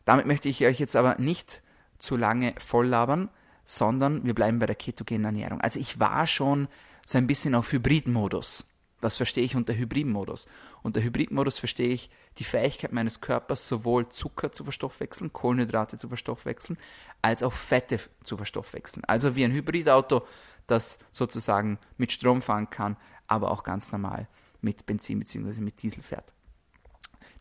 Damit 0.05 0.27
möchte 0.27 0.49
ich 0.49 0.65
euch 0.65 0.79
jetzt 0.79 0.95
aber 0.95 1.17
nicht 1.19 1.63
zu 1.99 2.17
lange 2.17 2.55
voll 2.59 2.87
labern, 2.87 3.29
sondern 3.65 4.25
wir 4.25 4.35
bleiben 4.35 4.59
bei 4.59 4.67
der 4.67 4.77
ketogenen 4.77 5.25
Ernährung. 5.25 5.61
Also 5.61 5.81
ich 5.81 5.99
war 5.99 6.27
schon 6.27 6.69
so 7.05 7.19
ein 7.19 7.27
bisschen 7.27 7.55
auf 7.55 7.73
Hybridmodus. 7.73 8.67
Was 9.01 9.17
verstehe 9.19 9.45
ich 9.45 9.57
unter 9.57 9.75
Hybridmodus? 9.75 10.49
Unter 10.83 11.03
Hybridmodus 11.03 11.59
verstehe 11.59 11.93
ich 11.93 12.11
die 12.39 12.45
Fähigkeit 12.45 12.93
meines 12.93 13.21
Körpers, 13.21 13.69
sowohl 13.69 14.09
Zucker 14.09 14.53
zu 14.53 14.65
verstoffwechseln, 14.65 15.33
Kohlenhydrate 15.33 15.99
zu 15.99 16.09
verstoffwechseln, 16.09 16.79
als 17.21 17.43
auch 17.43 17.53
Fette 17.53 18.01
zu 18.25 18.37
verstoffwechseln. 18.37 19.05
Also 19.05 19.37
wie 19.37 19.45
ein 19.45 19.53
Hybridauto, 19.53 20.27
das 20.67 20.99
sozusagen 21.13 21.79
mit 21.99 22.11
Strom 22.11 22.41
fahren 22.41 22.71
kann, 22.71 22.97
aber 23.27 23.51
auch 23.51 23.65
ganz 23.65 23.93
normal 23.93 24.29
mit 24.61 24.87
Benzin 24.87 25.19
bzw. 25.19 25.61
mit 25.61 25.83
Diesel 25.83 26.03
fährt. 26.03 26.33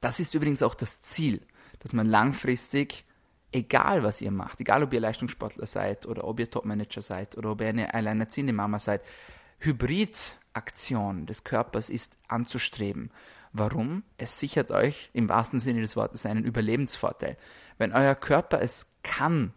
Das 0.02 0.20
ist 0.20 0.34
übrigens 0.36 0.62
auch 0.62 0.76
das 0.76 1.02
Ziel, 1.02 1.42
dass 1.80 1.94
man 1.94 2.08
langfristig, 2.08 3.06
egal 3.52 4.04
was 4.04 4.22
ihr 4.22 4.32
macht, 4.32 4.60
egal 4.60 4.84
ob 4.84 4.94
ihr 4.94 5.00
Leistungssportler 5.00 5.66
seid 5.66 6.06
oder 6.06 6.26
ob 6.26 6.40
ihr 6.40 6.50
Topmanager 6.50 7.02
seid 7.02 7.38
oder 7.38 7.52
ob 7.52 7.62
ihr 7.62 7.68
eine 7.68 7.94
alleinerziehende 7.94 8.54
Mama 8.54 8.80
seid, 8.80 9.02
Hybridaktion 9.60 11.26
des 11.26 11.44
Körpers 11.44 11.90
ist 11.90 12.18
anzustreben. 12.28 13.12
Warum? 13.54 14.04
Es 14.18 14.40
sichert 14.40 14.72
euch 14.72 15.10
im 15.14 15.30
wahrsten 15.30 15.60
Sinne 15.60 15.82
des 15.82 15.96
Wortes 15.96 16.26
einen 16.26 16.44
Überlebensvorteil. 16.44 17.38
Wenn 17.78 17.94
euer 17.94 18.16
Körper 18.16 18.62
es 18.62 18.88
kann 19.02 19.54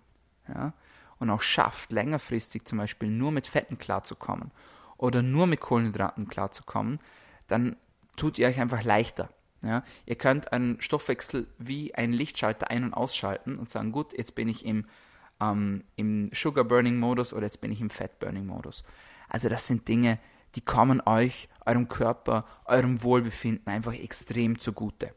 ja, 0.48 0.72
und 1.18 1.30
auch 1.30 1.42
schafft, 1.42 1.90
längerfristig 1.90 2.64
zum 2.64 2.78
Beispiel 2.78 3.08
nur 3.08 3.32
mit 3.32 3.46
Fetten 3.46 3.78
klarzukommen 3.78 4.52
oder 4.96 5.22
nur 5.22 5.46
mit 5.46 5.60
Kohlenhydraten 5.60 6.28
klarzukommen, 6.28 7.00
dann 7.48 7.76
tut 8.16 8.38
ihr 8.38 8.46
euch 8.46 8.60
einfach 8.60 8.84
leichter. 8.84 9.30
Ja, 9.62 9.82
ihr 10.06 10.14
könnt 10.14 10.52
einen 10.52 10.80
Stoffwechsel 10.80 11.48
wie 11.58 11.92
einen 11.94 12.12
Lichtschalter 12.12 12.70
ein- 12.70 12.84
und 12.84 12.94
ausschalten 12.94 13.58
und 13.58 13.68
sagen, 13.68 13.90
gut, 13.90 14.16
jetzt 14.16 14.36
bin 14.36 14.46
ich 14.48 14.64
im, 14.64 14.86
ähm, 15.40 15.82
im 15.96 16.30
Sugar-Burning-Modus 16.32 17.32
oder 17.32 17.46
jetzt 17.46 17.60
bin 17.60 17.72
ich 17.72 17.80
im 17.80 17.90
Fat-Burning-Modus. 17.90 18.84
Also 19.28 19.48
das 19.48 19.66
sind 19.66 19.88
Dinge, 19.88 20.18
die 20.54 20.60
kommen 20.60 21.00
euch, 21.04 21.48
eurem 21.66 21.88
Körper, 21.88 22.44
eurem 22.64 23.02
Wohlbefinden 23.02 23.66
einfach 23.66 23.94
extrem 23.94 24.58
zugute. 24.58 25.14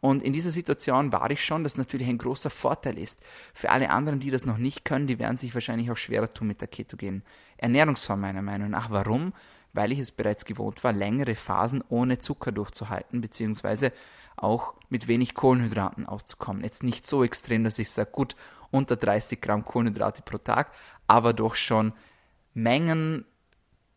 Und 0.00 0.22
in 0.22 0.32
dieser 0.32 0.50
Situation 0.50 1.12
war 1.12 1.30
ich 1.30 1.44
schon, 1.44 1.62
dass 1.62 1.78
natürlich 1.78 2.08
ein 2.08 2.18
großer 2.18 2.50
Vorteil 2.50 2.98
ist. 2.98 3.20
Für 3.54 3.70
alle 3.70 3.90
anderen, 3.90 4.18
die 4.18 4.30
das 4.30 4.44
noch 4.44 4.58
nicht 4.58 4.84
können, 4.84 5.06
die 5.06 5.20
werden 5.20 5.36
sich 5.36 5.54
wahrscheinlich 5.54 5.90
auch 5.92 5.96
schwerer 5.96 6.28
tun 6.28 6.48
mit 6.48 6.60
der 6.60 6.66
ketogenen 6.66 7.22
Ernährungsform 7.56 8.20
meiner 8.20 8.42
Meinung 8.42 8.70
nach. 8.70 8.90
Warum? 8.90 9.32
Weil 9.72 9.92
ich 9.92 10.00
es 10.00 10.10
bereits 10.10 10.44
gewohnt 10.44 10.82
war, 10.82 10.92
längere 10.92 11.36
Phasen 11.36 11.84
ohne 11.88 12.18
Zucker 12.18 12.50
durchzuhalten, 12.50 13.20
beziehungsweise 13.20 13.92
auch 14.36 14.74
mit 14.88 15.06
wenig 15.06 15.34
Kohlenhydraten 15.34 16.06
auszukommen. 16.06 16.64
Jetzt 16.64 16.82
nicht 16.82 17.06
so 17.06 17.22
extrem, 17.22 17.62
dass 17.62 17.78
ich 17.78 17.90
sage, 17.90 18.10
gut, 18.10 18.34
unter 18.72 18.96
30 18.96 19.40
Gramm 19.40 19.64
Kohlenhydrate 19.64 20.22
pro 20.22 20.38
Tag, 20.38 20.72
aber 21.06 21.32
doch 21.32 21.54
schon 21.54 21.92
Mengen, 22.54 23.24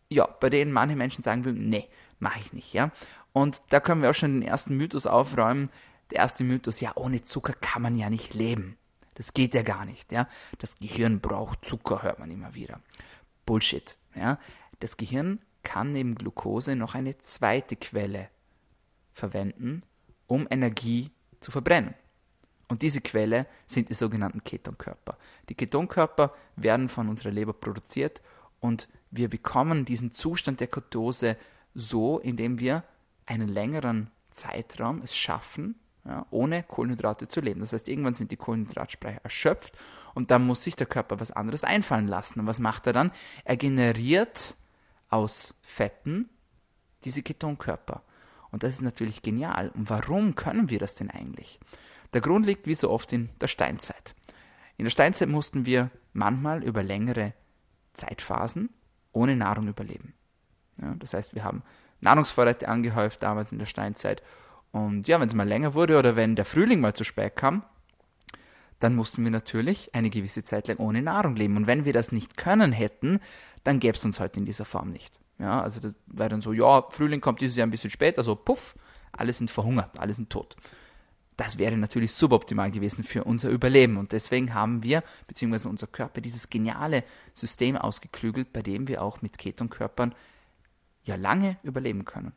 ja, 0.09 0.27
bei 0.27 0.49
denen 0.49 0.71
manche 0.71 0.95
Menschen 0.95 1.23
sagen 1.23 1.45
würden, 1.45 1.69
nee, 1.69 1.87
mache 2.19 2.39
ich 2.39 2.53
nicht, 2.53 2.73
ja. 2.73 2.91
Und 3.33 3.61
da 3.69 3.79
können 3.79 4.01
wir 4.01 4.09
auch 4.09 4.15
schon 4.15 4.39
den 4.39 4.47
ersten 4.47 4.77
Mythos 4.77 5.05
aufräumen. 5.05 5.69
Der 6.11 6.19
erste 6.19 6.43
Mythos, 6.43 6.79
ja, 6.79 6.93
ohne 6.95 7.23
Zucker 7.23 7.53
kann 7.53 7.81
man 7.81 7.97
ja 7.97 8.09
nicht 8.09 8.33
leben. 8.33 8.77
Das 9.15 9.33
geht 9.33 9.53
ja 9.53 9.61
gar 9.61 9.85
nicht, 9.85 10.11
ja. 10.11 10.27
Das 10.59 10.77
Gehirn 10.77 11.19
braucht 11.19 11.65
Zucker, 11.65 12.03
hört 12.03 12.19
man 12.19 12.31
immer 12.31 12.53
wieder. 12.53 12.79
Bullshit, 13.45 13.97
ja. 14.15 14.39
Das 14.79 14.97
Gehirn 14.97 15.39
kann 15.63 15.91
neben 15.91 16.15
Glucose 16.15 16.75
noch 16.75 16.95
eine 16.95 17.17
zweite 17.17 17.75
Quelle 17.75 18.29
verwenden, 19.13 19.83
um 20.27 20.47
Energie 20.49 21.11
zu 21.39 21.51
verbrennen. 21.51 21.93
Und 22.67 22.81
diese 22.81 23.01
Quelle 23.01 23.47
sind 23.67 23.89
die 23.89 23.93
sogenannten 23.93 24.43
Ketonkörper. 24.43 25.17
Die 25.49 25.55
Ketonkörper 25.55 26.33
werden 26.55 26.89
von 26.89 27.09
unserer 27.09 27.31
Leber 27.31 27.53
produziert 27.53 28.21
und 28.65 28.87
wir 29.11 29.29
bekommen 29.29 29.85
diesen 29.85 30.11
Zustand 30.11 30.59
der 30.59 30.67
Ketose 30.67 31.37
so, 31.73 32.19
indem 32.19 32.59
wir 32.59 32.83
einen 33.25 33.47
längeren 33.47 34.09
Zeitraum 34.31 35.01
es 35.03 35.15
schaffen, 35.15 35.75
ja, 36.03 36.25
ohne 36.29 36.63
Kohlenhydrate 36.63 37.27
zu 37.27 37.41
leben. 37.41 37.61
Das 37.61 37.73
heißt, 37.73 37.87
irgendwann 37.87 38.13
sind 38.13 38.31
die 38.31 38.37
Kohlenhydratspeicher 38.37 39.21
erschöpft 39.23 39.77
und 40.13 40.31
dann 40.31 40.45
muss 40.45 40.63
sich 40.63 40.75
der 40.75 40.87
Körper 40.87 41.19
was 41.19 41.31
anderes 41.31 41.63
einfallen 41.63 42.07
lassen. 42.07 42.41
Und 42.41 42.47
was 42.47 42.59
macht 42.59 42.87
er 42.87 42.93
dann? 42.93 43.11
Er 43.43 43.57
generiert 43.57 44.55
aus 45.09 45.55
Fetten 45.61 46.29
diese 47.03 47.23
Ketonkörper. 47.23 48.03
Und 48.51 48.63
das 48.63 48.73
ist 48.73 48.81
natürlich 48.81 49.21
genial. 49.21 49.69
Und 49.69 49.89
warum 49.89 50.35
können 50.35 50.69
wir 50.69 50.79
das 50.79 50.95
denn 50.95 51.09
eigentlich? 51.09 51.59
Der 52.13 52.21
Grund 52.21 52.45
liegt 52.45 52.67
wie 52.67 52.75
so 52.75 52.89
oft 52.89 53.11
in 53.13 53.29
der 53.41 53.47
Steinzeit. 53.47 54.15
In 54.77 54.85
der 54.85 54.91
Steinzeit 54.91 55.29
mussten 55.29 55.65
wir 55.65 55.89
manchmal 56.13 56.63
über 56.63 56.83
längere 56.83 57.33
Zeitphasen 57.95 58.69
ohne 59.11 59.35
Nahrung 59.35 59.67
überleben. 59.67 60.13
Ja, 60.81 60.93
das 60.99 61.13
heißt, 61.13 61.35
wir 61.35 61.43
haben 61.43 61.63
Nahrungsvorräte 62.01 62.67
angehäuft 62.67 63.23
damals 63.23 63.51
in 63.51 63.59
der 63.59 63.65
Steinzeit. 63.65 64.21
Und 64.71 65.07
ja, 65.07 65.19
wenn 65.19 65.27
es 65.27 65.33
mal 65.33 65.47
länger 65.47 65.73
wurde 65.73 65.97
oder 65.97 66.15
wenn 66.15 66.35
der 66.35 66.45
Frühling 66.45 66.81
mal 66.81 66.93
zu 66.93 67.03
spät 67.03 67.35
kam, 67.35 67.63
dann 68.79 68.95
mussten 68.95 69.23
wir 69.23 69.31
natürlich 69.31 69.95
eine 69.95 70.09
gewisse 70.09 70.43
Zeit 70.43 70.67
lang 70.67 70.77
ohne 70.77 71.01
Nahrung 71.01 71.35
leben. 71.35 71.55
Und 71.55 71.65
wenn 71.65 71.85
wir 71.85 71.93
das 71.93 72.11
nicht 72.11 72.35
können 72.35 72.73
hätten, 72.73 73.19
dann 73.63 73.79
gäbe 73.79 73.97
es 73.97 74.03
uns 74.03 74.19
heute 74.19 74.39
in 74.39 74.45
dieser 74.45 74.65
Form 74.65 74.89
nicht. 74.89 75.19
Ja, 75.39 75.61
also 75.61 75.79
das 75.79 75.93
wäre 76.07 76.29
dann 76.29 76.41
so, 76.41 76.53
ja, 76.53 76.83
Frühling 76.89 77.21
kommt 77.21 77.41
dieses 77.41 77.55
Jahr 77.55 77.67
ein 77.67 77.71
bisschen 77.71 77.89
später, 77.89 78.23
so 78.23 78.35
puff, 78.35 78.75
alle 79.11 79.33
sind 79.33 79.49
verhungert, 79.51 79.97
alle 79.99 80.13
sind 80.13 80.29
tot. 80.29 80.55
Das 81.37 81.57
wäre 81.57 81.77
natürlich 81.77 82.13
suboptimal 82.13 82.71
gewesen 82.71 83.03
für 83.03 83.23
unser 83.25 83.49
Überleben. 83.49 83.97
Und 83.97 84.13
deswegen 84.13 84.53
haben 84.53 84.83
wir, 84.83 85.03
beziehungsweise 85.27 85.67
unser 85.67 85.87
Körper, 85.87 86.21
dieses 86.21 86.49
geniale 86.49 87.03
System 87.33 87.75
ausgeklügelt, 87.75 88.53
bei 88.53 88.61
dem 88.61 88.87
wir 88.87 89.01
auch 89.01 89.21
mit 89.21 89.37
Ketonkörpern 89.37 90.15
ja 91.03 91.15
lange 91.15 91.57
überleben 91.63 92.05
können. 92.05 92.31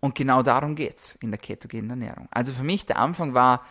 Und 0.00 0.14
genau 0.14 0.42
darum 0.42 0.76
geht 0.76 0.96
es 0.96 1.16
in 1.16 1.30
der 1.30 1.40
ketogenen 1.40 1.90
Ernährung. 1.90 2.28
Also 2.30 2.52
für 2.52 2.62
mich, 2.62 2.86
der 2.86 2.98
Anfang 2.98 3.34
war, 3.34 3.64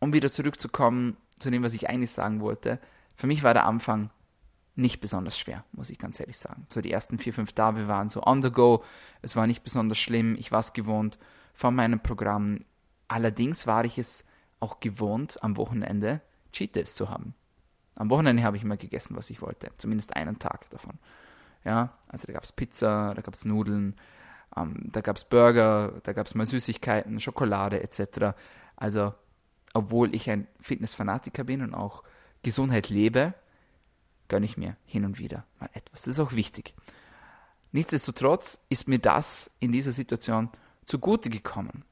um 0.00 0.12
wieder 0.12 0.30
zurückzukommen 0.30 1.16
zu 1.38 1.50
dem, 1.50 1.62
was 1.62 1.74
ich 1.74 1.88
eigentlich 1.88 2.12
sagen 2.12 2.40
wollte, 2.40 2.78
für 3.16 3.26
mich 3.26 3.42
war 3.42 3.54
der 3.54 3.66
Anfang 3.66 4.10
nicht 4.76 5.00
besonders 5.00 5.38
schwer, 5.38 5.64
muss 5.72 5.90
ich 5.90 5.98
ganz 5.98 6.20
ehrlich 6.20 6.36
sagen. 6.36 6.66
So 6.68 6.80
die 6.80 6.92
ersten 6.92 7.18
vier, 7.18 7.32
fünf 7.32 7.52
Tage 7.52 7.88
waren 7.88 8.08
so 8.08 8.22
on 8.22 8.42
the 8.42 8.50
go. 8.50 8.84
Es 9.22 9.34
war 9.34 9.46
nicht 9.46 9.64
besonders 9.64 9.98
schlimm. 9.98 10.36
Ich 10.38 10.52
war 10.52 10.60
es 10.60 10.74
gewohnt 10.74 11.18
von 11.54 11.74
meinem 11.74 12.00
Programm. 12.00 12.60
Allerdings 13.08 13.66
war 13.66 13.84
ich 13.84 13.98
es 13.98 14.24
auch 14.60 14.80
gewohnt, 14.80 15.42
am 15.42 15.56
Wochenende 15.56 16.20
Cheat 16.52 16.74
Days 16.74 16.94
zu 16.94 17.10
haben. 17.10 17.34
Am 17.94 18.10
Wochenende 18.10 18.42
habe 18.42 18.56
ich 18.56 18.62
immer 18.62 18.76
gegessen, 18.76 19.16
was 19.16 19.30
ich 19.30 19.40
wollte. 19.42 19.70
Zumindest 19.78 20.16
einen 20.16 20.38
Tag 20.38 20.68
davon. 20.70 20.98
Ja, 21.64 21.94
also 22.08 22.26
da 22.26 22.32
gab 22.32 22.44
es 22.44 22.52
Pizza, 22.52 23.12
da 23.14 23.22
gab 23.22 23.34
es 23.34 23.44
Nudeln, 23.44 23.96
ähm, 24.56 24.90
da 24.92 25.00
gab 25.00 25.16
es 25.16 25.24
Burger, 25.24 26.00
da 26.02 26.12
gab 26.12 26.26
es 26.26 26.34
mal 26.34 26.46
Süßigkeiten, 26.46 27.20
Schokolade 27.20 27.82
etc. 27.82 28.36
Also, 28.76 29.14
obwohl 29.74 30.14
ich 30.14 30.30
ein 30.30 30.46
Fitnessfanatiker 30.60 31.44
bin 31.44 31.62
und 31.62 31.74
auch 31.74 32.02
Gesundheit 32.42 32.88
lebe, 32.88 33.34
gönne 34.28 34.46
ich 34.46 34.56
mir 34.56 34.76
hin 34.84 35.04
und 35.04 35.18
wieder 35.18 35.44
mal 35.58 35.70
etwas. 35.72 36.02
Das 36.02 36.14
ist 36.14 36.20
auch 36.20 36.32
wichtig. 36.32 36.74
Nichtsdestotrotz 37.72 38.64
ist 38.68 38.88
mir 38.88 38.98
das 38.98 39.50
in 39.58 39.72
dieser 39.72 39.92
Situation 39.92 40.50
zugute 40.84 41.30
gekommen. 41.30 41.84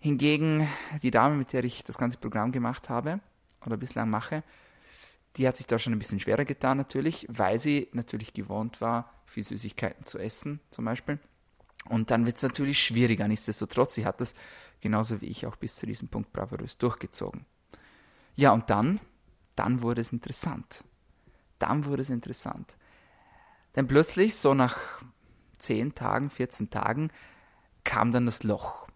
Hingegen 0.00 0.66
die 1.02 1.10
Dame, 1.10 1.36
mit 1.36 1.52
der 1.52 1.62
ich 1.64 1.84
das 1.84 1.98
ganze 1.98 2.18
Programm 2.18 2.52
gemacht 2.52 2.88
habe 2.88 3.20
oder 3.64 3.76
bislang 3.76 4.10
mache, 4.10 4.42
die 5.36 5.46
hat 5.46 5.56
sich 5.56 5.66
da 5.66 5.78
schon 5.78 5.92
ein 5.92 5.98
bisschen 5.98 6.18
schwerer 6.18 6.44
getan 6.44 6.78
natürlich, 6.78 7.26
weil 7.28 7.58
sie 7.58 7.88
natürlich 7.92 8.32
gewohnt 8.32 8.80
war, 8.80 9.12
viel 9.26 9.44
Süßigkeiten 9.44 10.04
zu 10.04 10.18
essen 10.18 10.60
zum 10.70 10.86
Beispiel. 10.86 11.18
Und 11.88 12.10
dann 12.10 12.26
wird 12.26 12.36
es 12.36 12.42
natürlich 12.42 12.82
schwieriger. 12.82 13.28
Nichtsdestotrotz, 13.28 13.94
sie 13.94 14.04
hat 14.04 14.20
das 14.20 14.34
genauso 14.80 15.20
wie 15.20 15.26
ich 15.26 15.46
auch 15.46 15.56
bis 15.56 15.76
zu 15.76 15.86
diesem 15.86 16.08
Punkt 16.08 16.32
bravourös 16.32 16.78
durchgezogen. 16.78 17.46
Ja, 18.34 18.52
und 18.52 18.68
dann 18.70 19.00
dann 19.60 19.82
wurde 19.82 20.00
es 20.00 20.10
interessant. 20.10 20.84
Dann 21.58 21.84
wurde 21.84 22.00
es 22.00 22.08
interessant. 22.08 22.78
Denn 23.76 23.86
plötzlich, 23.86 24.34
so 24.36 24.54
nach 24.54 24.78
10 25.58 25.94
Tagen, 25.94 26.30
14 26.30 26.70
Tagen, 26.70 27.10
kam 27.84 28.10
dann 28.10 28.24
das 28.24 28.42
Loch. 28.42 28.88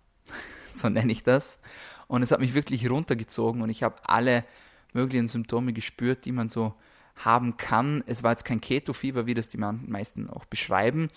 so 0.77 0.89
nenne 0.89 1.13
ich 1.13 1.23
das. 1.23 1.59
Und 2.07 2.23
es 2.23 2.31
hat 2.31 2.41
mich 2.41 2.55
wirklich 2.55 2.89
runtergezogen 2.89 3.63
und 3.63 3.71
ich 3.71 3.83
habe 3.83 3.97
alle 4.05 4.45
möglichen 4.93 5.29
Symptome 5.29 5.73
gespürt, 5.73 6.25
die 6.25 6.33
man 6.33 6.49
so 6.49 6.75
haben 7.17 7.57
kann. 7.57 8.03
Es 8.07 8.23
war 8.23 8.33
jetzt 8.33 8.45
kein 8.45 8.61
Keto-Fieber, 8.61 9.27
wie 9.27 9.35
das 9.35 9.49
die 9.49 9.59
meisten 9.59 10.29
auch 10.29 10.45
beschreiben. 10.45 11.11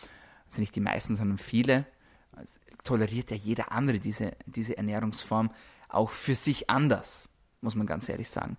Also 0.47 0.61
nicht 0.61 0.75
die 0.75 0.81
meisten, 0.81 1.15
sondern 1.15 1.37
viele. 1.37 1.85
Also 2.31 2.59
toleriert 2.83 3.31
ja 3.31 3.37
jeder 3.37 3.71
andere 3.71 3.99
diese, 3.99 4.33
diese 4.45 4.77
Ernährungsform 4.77 5.51
auch 5.89 6.09
für 6.09 6.35
sich 6.35 6.69
anders, 6.69 7.29
muss 7.61 7.75
man 7.75 7.87
ganz 7.87 8.07
ehrlich 8.09 8.29
sagen. 8.29 8.57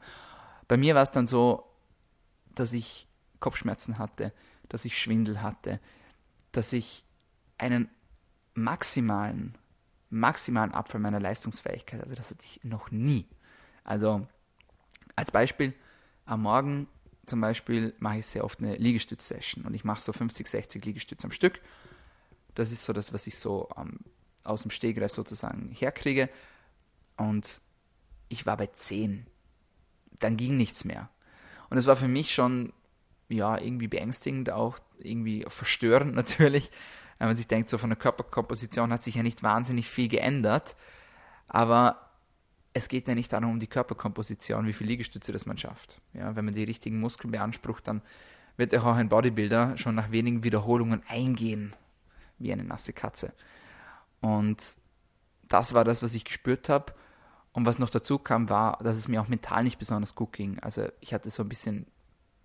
Bei 0.66 0.76
mir 0.76 0.94
war 0.94 1.02
es 1.02 1.10
dann 1.10 1.26
so, 1.26 1.64
dass 2.54 2.72
ich 2.72 3.06
Kopfschmerzen 3.40 3.98
hatte, 3.98 4.32
dass 4.68 4.84
ich 4.84 4.98
Schwindel 4.98 5.42
hatte, 5.42 5.80
dass 6.52 6.72
ich 6.72 7.04
einen 7.56 7.88
maximalen, 8.54 9.56
maximalen 10.10 10.72
Abfall 10.72 11.00
meiner 11.00 11.20
Leistungsfähigkeit. 11.20 12.00
Also 12.00 12.14
das 12.14 12.30
hatte 12.30 12.44
ich 12.44 12.60
noch 12.64 12.90
nie. 12.90 13.26
Also 13.84 14.26
als 15.16 15.30
Beispiel, 15.30 15.74
am 16.24 16.42
Morgen 16.42 16.88
zum 17.26 17.40
Beispiel 17.40 17.94
mache 17.98 18.18
ich 18.18 18.26
sehr 18.26 18.44
oft 18.44 18.60
eine 18.60 18.76
Liegestütz-Session 18.76 19.64
und 19.64 19.74
ich 19.74 19.84
mache 19.84 20.00
so 20.00 20.12
50, 20.12 20.48
60 20.48 20.84
Liegestütze 20.84 21.24
am 21.24 21.32
Stück. 21.32 21.60
Das 22.54 22.72
ist 22.72 22.84
so 22.84 22.92
das, 22.92 23.12
was 23.12 23.26
ich 23.26 23.38
so 23.38 23.68
ähm, 23.76 24.00
aus 24.44 24.62
dem 24.62 24.70
Stegreif 24.70 25.12
sozusagen 25.12 25.70
herkriege. 25.70 26.28
Und 27.16 27.60
ich 28.28 28.46
war 28.46 28.56
bei 28.56 28.66
10. 28.66 29.26
Dann 30.18 30.36
ging 30.36 30.56
nichts 30.56 30.84
mehr. 30.84 31.10
Und 31.70 31.76
es 31.76 31.86
war 31.86 31.96
für 31.96 32.08
mich 32.08 32.34
schon 32.34 32.72
ja, 33.28 33.58
irgendwie 33.58 33.88
beängstigend, 33.88 34.50
auch 34.50 34.78
irgendwie 34.98 35.44
verstörend 35.48 36.14
natürlich, 36.16 36.70
wenn 37.18 37.28
man 37.28 37.36
sich 37.36 37.46
denkt, 37.46 37.68
so 37.68 37.78
von 37.78 37.90
der 37.90 37.98
Körperkomposition 37.98 38.92
hat 38.92 39.02
sich 39.02 39.16
ja 39.16 39.22
nicht 39.22 39.42
wahnsinnig 39.42 39.88
viel 39.88 40.08
geändert, 40.08 40.76
aber 41.48 42.10
es 42.74 42.88
geht 42.88 43.08
ja 43.08 43.14
nicht 43.14 43.32
darum, 43.32 43.50
um 43.50 43.58
die 43.58 43.66
Körperkomposition, 43.66 44.66
wie 44.66 44.72
viele 44.72 44.90
Liegestütze 44.90 45.32
das 45.32 45.46
man 45.46 45.58
schafft. 45.58 46.00
Ja, 46.12 46.36
wenn 46.36 46.44
man 46.44 46.54
die 46.54 46.64
richtigen 46.64 47.00
Muskeln 47.00 47.32
beansprucht, 47.32 47.88
dann 47.88 48.02
wird 48.56 48.76
auch 48.76 48.84
ein 48.96 49.08
Bodybuilder 49.08 49.78
schon 49.78 49.94
nach 49.94 50.10
wenigen 50.10 50.44
Wiederholungen 50.44 51.02
eingehen, 51.08 51.74
wie 52.38 52.52
eine 52.52 52.64
nasse 52.64 52.92
Katze. 52.92 53.32
Und 54.20 54.76
das 55.48 55.74
war 55.74 55.84
das, 55.84 56.02
was 56.02 56.14
ich 56.14 56.24
gespürt 56.24 56.68
habe. 56.68 56.92
Und 57.52 57.66
was 57.66 57.78
noch 57.78 57.90
dazu 57.90 58.18
kam, 58.18 58.48
war, 58.50 58.78
dass 58.82 58.96
es 58.96 59.08
mir 59.08 59.20
auch 59.20 59.28
mental 59.28 59.64
nicht 59.64 59.78
besonders 59.78 60.14
gut 60.14 60.32
ging. 60.32 60.58
Also 60.60 60.86
ich 61.00 61.12
hatte 61.14 61.30
so 61.30 61.42
ein 61.42 61.48
bisschen 61.48 61.86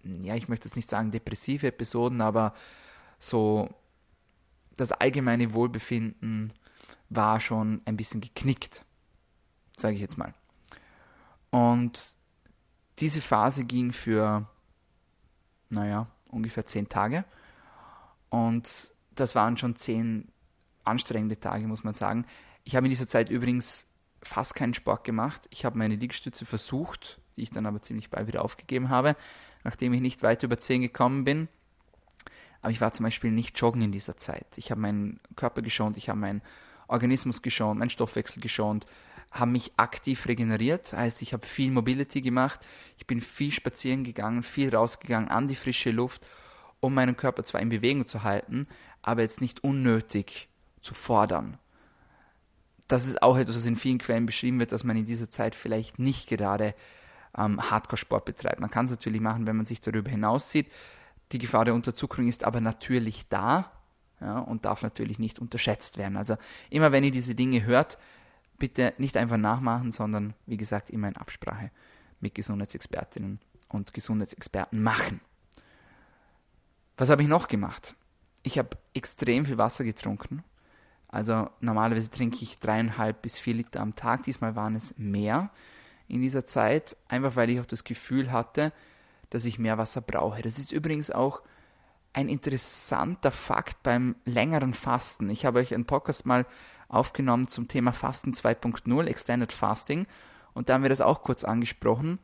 ja, 0.04 0.36
ich 0.36 0.50
möchte 0.50 0.68
jetzt 0.68 0.76
nicht 0.76 0.90
sagen 0.90 1.12
depressive 1.12 1.68
Episoden, 1.68 2.22
aber 2.22 2.54
so 3.20 3.70
das 4.78 4.92
allgemeine 4.92 5.54
Wohlbefinden 5.54 6.54
war 7.10 7.40
schon 7.40 7.82
ein 7.86 7.98
bisschen 7.98 8.22
geknickt, 8.22 8.86
sage 9.78 9.96
ich 9.96 10.02
jetzt 10.02 10.18
mal. 10.18 10.34
Und 11.52 12.14
diese 13.00 13.22
Phase 13.22 13.66
ging 13.66 13.92
für, 13.92 14.48
naja, 15.70 16.08
ungefähr 16.30 16.66
zehn 16.66 16.90
Tage. 16.90 17.26
Und 18.30 18.90
das 19.12 19.36
waren 19.36 19.58
schon 19.58 19.76
zehn 19.76 20.30
anstrengende 20.84 21.40
Tage, 21.40 21.68
muss 21.68 21.84
man 21.84 21.94
sagen. 21.94 22.26
Ich 22.64 22.76
habe 22.76 22.88
in 22.88 22.90
dieser 22.90 23.08
Zeit 23.08 23.30
übrigens 23.30 23.88
fast 24.24 24.56
keinen 24.56 24.74
Sport 24.74 25.04
gemacht. 25.04 25.48
Ich 25.52 25.66
habe 25.66 25.78
meine 25.78 25.96
Liegestütze 25.96 26.46
versucht, 26.46 27.20
die 27.36 27.42
ich 27.42 27.52
dann 27.52 27.66
aber 27.66 27.82
ziemlich 27.82 28.10
bald 28.10 28.28
wieder 28.28 28.44
aufgegeben 28.44 28.90
habe 28.90 29.16
nachdem 29.64 29.94
ich 29.94 30.02
nicht 30.02 30.24
weit 30.24 30.44
über 30.44 30.58
10 30.60 30.82
gekommen 30.82 31.24
bin. 31.24 31.48
Aber 32.64 32.72
ich 32.72 32.82
war 32.82 32.94
zum 32.94 33.04
Beispiel 33.04 33.30
nicht 33.30 33.60
joggen 33.60 33.82
in 33.82 33.92
dieser 33.92 34.16
Zeit. 34.16 34.58
Ich 34.58 34.72
habe 34.72 34.80
meinen 34.80 35.20
Körper 35.36 35.62
geschont, 35.62 35.98
ich 35.98 36.08
habe 36.08 36.20
meinen 36.20 36.42
Organismus 36.88 37.42
geschont, 37.42 37.78
meinen 37.78 37.90
Stoffwechsel 37.90 38.42
geschont, 38.42 38.88
habe 39.32 39.52
mich 39.52 39.74
aktiv 39.76 40.26
regeneriert. 40.28 40.94
Heißt, 40.94 41.22
ich 41.22 41.34
habe 41.34 41.46
viel 41.46 41.72
Mobility 41.72 42.22
gemacht, 42.22 42.62
ich 42.98 43.06
bin 43.06 43.20
viel 43.20 43.52
spazieren 43.52 44.06
gegangen, 44.06 44.44
viel 44.44 44.74
rausgegangen 44.74 45.28
an 45.28 45.48
die 45.48 45.56
frische 45.56 45.92
Luft, 45.92 46.26
um 46.80 46.94
meinen 46.94 47.18
Körper 47.18 47.44
zwar 47.44 47.60
in 47.60 47.68
Bewegung 47.68 48.08
zu 48.08 48.24
halten, 48.24 48.66
aber 49.02 49.24
jetzt 49.24 49.42
nicht 49.42 49.64
unnötig 49.66 50.48
zu 50.80 50.94
fordern. 50.94 51.58
Das 52.88 53.06
ist 53.06 53.22
auch 53.22 53.38
etwas, 53.38 53.58
was 53.58 53.66
in 53.66 53.76
vielen 53.76 53.98
Quellen 53.98 54.26
beschrieben 54.26 54.60
wird, 54.60 54.72
dass 54.72 54.86
man 54.86 54.96
in 54.96 55.06
dieser 55.06 55.30
Zeit 55.30 55.54
vielleicht 55.54 56.00
nicht 56.00 56.30
gerade 56.30 56.76
ähm, 57.38 57.70
Hardcore-Sport 57.70 58.24
betreibt. 58.24 58.62
Man 58.62 58.72
kann 58.72 58.86
es 58.86 58.92
natürlich 58.92 59.20
machen, 59.20 59.48
wenn 59.48 59.58
man 59.58 59.66
sich 59.66 59.82
darüber 59.82 60.10
hinaus 60.10 60.50
sieht. 60.50 60.72
Die 61.34 61.40
Gefahr 61.40 61.66
der 61.66 61.74
Unterzuckerung 61.74 62.28
ist 62.28 62.44
aber 62.44 62.62
natürlich 62.62 63.28
da 63.28 63.72
ja, 64.22 64.38
und 64.40 64.66
darf 64.66 64.84
natürlich 64.84 65.18
nicht 65.18 65.40
unterschätzt 65.40 65.98
werden. 65.98 66.16
Also 66.16 66.38
immer 66.70 66.92
wenn 66.92 67.04
ihr 67.04 67.12
diese 67.12 67.34
Dinge 67.34 67.66
hört, 67.66 67.98
bitte 68.60 68.94
nicht 69.00 69.18
einfach 69.18 69.38
nachmachen, 69.38 69.92
sondern 69.92 70.36
wie 70.46 70.58
gesagt 70.58 70.92
immer 70.92 71.08
in 71.08 71.18
Absprache 71.18 71.72
mit 72.20 72.36
Gesundheitsexpertinnen 72.36 73.40
und 73.70 73.94
Gesundheitsexperten 73.94 74.82
machen. 74.82 75.22
Was 76.98 77.10
habe 77.10 77.24
ich 77.24 77.28
noch 77.28 77.48
gemacht? 77.48 77.96
Ich 78.44 78.60
habe 78.60 78.78
extrem 78.94 79.46
viel 79.46 79.58
Wasser 79.58 79.84
getrunken. 79.84 80.44
Also 81.08 81.50
normalerweise 81.62 82.12
trinke 82.12 82.44
ich 82.44 82.60
dreieinhalb 82.60 83.24
bis 83.24 83.40
vier 83.40 83.56
Liter 83.56 83.82
am 83.82 83.96
Tag. 83.96 84.24
Diesmal 84.24 84.56
waren 84.56 84.76
es 84.76 84.94
mehr 84.98 85.50
in 86.08 86.22
dieser 86.22 86.46
Zeit, 86.46 86.96
einfach 87.08 87.36
weil 87.36 87.50
ich 87.50 87.60
auch 87.60 87.66
das 87.66 87.84
Gefühl 87.84 88.32
hatte, 88.32 88.72
dass 89.34 89.46
ich 89.46 89.58
mehr 89.58 89.80
Wasser 89.80 90.02
brauche. 90.02 90.44
Das 90.44 90.60
ist 90.60 90.72
übrigens 90.72 91.10
auch 91.10 91.42
ein 92.14 92.30
interessanter 92.30 93.32
Fakt 93.32 93.82
beim 93.82 94.16
längeren 94.26 94.76
Fasten. 94.76 95.32
Ich 95.32 95.48
habe 95.48 95.58
euch 95.58 95.74
einen 95.74 95.86
Podcast 95.86 96.28
mal 96.28 96.46
aufgenommen 96.88 97.48
zum 97.48 97.68
Thema 97.68 97.94
Fasten 97.94 98.34
2.0, 98.34 99.06
Extended 99.08 99.52
Fasting, 99.52 100.06
und 100.54 100.70
da 100.70 100.76
haben 100.76 100.84
wir 100.84 100.90
das 100.90 101.02
auch 101.02 101.24
kurz 101.24 101.44
angesprochen. 101.44 102.20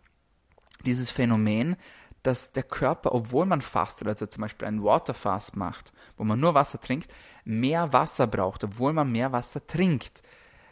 Dieses 0.85 1.09
Phänomen, 1.09 1.77
dass 2.21 2.51
der 2.51 2.61
Körper, 2.61 3.15
obwohl 3.15 3.47
man 3.47 3.63
fastet, 3.63 4.07
also 4.07 4.27
zum 4.27 4.41
Beispiel 4.41 4.67
einen 4.67 4.83
Waterfast 4.83 5.55
macht, 5.55 5.91
wo 6.15 6.23
man 6.23 6.39
nur 6.39 6.53
Wasser 6.53 6.79
trinkt, 6.79 7.11
mehr 7.43 7.91
Wasser 7.91 8.27
braucht, 8.27 8.63
obwohl 8.63 8.93
man 8.93 9.11
mehr 9.11 9.31
Wasser 9.31 9.65
trinkt. 9.65 10.21